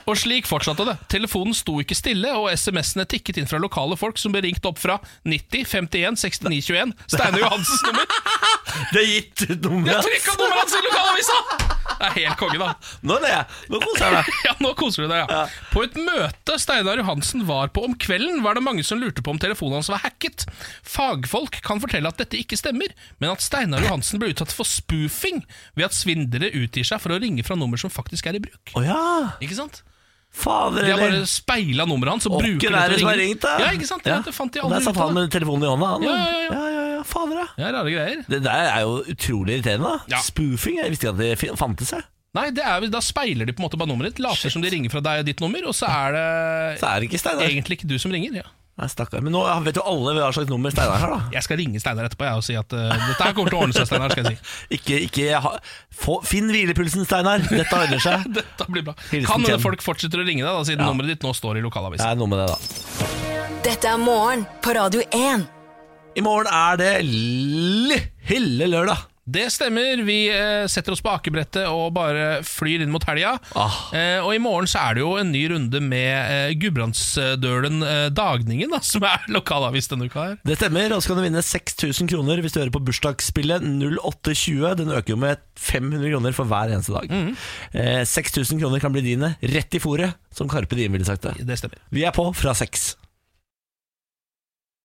[0.09, 0.97] og slik fortsatte det.
[1.13, 4.81] Telefonen sto ikke stille, og SMS-ene tikket inn fra lokale folk som ble ringt opp
[4.81, 4.97] fra
[5.29, 6.97] 90 51 69 21.
[7.13, 8.09] Steinar Johansens nummer.
[8.97, 10.09] Det er gitt ut Jeg nummeret.
[10.09, 11.39] trykka nummeret hans i lokalavisa!
[12.03, 12.71] Det er helt konge, da.
[13.07, 13.45] Nå det jeg.
[13.71, 14.31] Nå koser jeg meg.
[14.49, 15.43] Ja, nå koser du deg, ja.
[15.71, 19.33] På et møte Steinar Johansen var på om kvelden, var det mange som lurte på
[19.35, 20.47] om telefonen hans var hacket.
[20.87, 25.43] Fagfolk kan fortelle at dette ikke stemmer, men at Steinar Johansen ble utsatt for spoofing
[25.79, 28.75] ved at svindlere utgir seg for å ringe fra nummer som faktisk er i bruk.
[28.77, 29.37] Oh, ja.
[29.43, 29.83] Ikke sant?
[30.33, 33.21] Fader, De har bare speila nummeret hans og bruker det er det til å ringe.
[33.21, 33.57] ringt, da.
[33.61, 34.07] Ja, ikke sant?
[34.09, 34.23] Ja.
[34.25, 35.91] Det fant de aldri Der satt han med telefonen i hånda.
[35.93, 36.07] Han.
[36.09, 36.47] Ja, ja, ja.
[36.55, 37.03] ja, ja, ja.
[37.05, 37.51] Fader.
[37.61, 38.23] Ja, rare greier.
[38.33, 39.91] Det der er jo utrolig irriterende.
[40.09, 40.21] da.
[40.25, 40.79] Spoofing.
[40.81, 41.21] Jeg visste ikke at
[41.51, 41.93] det fantes.
[41.93, 42.07] Jeg.
[42.33, 44.71] Nei, det er, Da speiler de på en måte bare nummeret ditt, later som de
[44.73, 46.27] ringer fra deg og ditt nummer, og så er det
[46.81, 47.45] Så er det ikke Steinar.
[47.45, 48.39] egentlig ikke du som ringer.
[48.41, 48.47] Ja.
[48.81, 49.21] Nei, stakkar.
[49.21, 51.19] Men nå vet jo alle hva slags nummer Steinar har, da.
[51.37, 53.65] Jeg skal ringe Steinar etterpå jeg, og si at uh, dette her kommer til å
[53.67, 53.85] ordne seg.
[53.91, 54.55] Steinar, skal jeg si.
[54.79, 55.53] Ikke, ikke ha,
[55.93, 57.45] få, Finn hvilepulsen, Steinar.
[57.53, 58.25] Dette ordner seg.
[58.41, 60.89] Dette blir bra Hilsen Kan hende folk fortsetter å ringe deg, da, siden Ja.
[60.89, 62.09] nummeret ditt nå står i Det lokalavisa.
[62.09, 63.61] er noe med det, da.
[63.69, 65.45] Dette er morgen på Radio 1.
[66.17, 68.01] I morgen er det li-
[68.33, 69.05] lille lørdag.
[69.25, 70.01] Det stemmer.
[70.03, 73.37] Vi eh, setter oss på akebrettet og bare flyr inn mot helga.
[73.55, 73.77] Ah.
[73.95, 78.07] Eh, og i morgen så er det jo en ny runde med eh, Gudbrandsdølen eh,
[78.11, 80.41] Dagningen, da, som er lokalavis denne uka her.
[80.43, 84.67] Det stemmer, og så kan du vinne 6000 kroner hvis du hører på bursdagsspillet 0820.
[84.83, 87.13] Den øker jo med 500 kroner for hver eneste dag.
[87.13, 87.37] Mm.
[88.09, 91.39] 6000 kroner kan bli dine rett i fòret, som Karpe Diem ville sagt det.
[91.47, 91.79] Det stemmer.
[91.95, 92.97] Vi er på fra seks.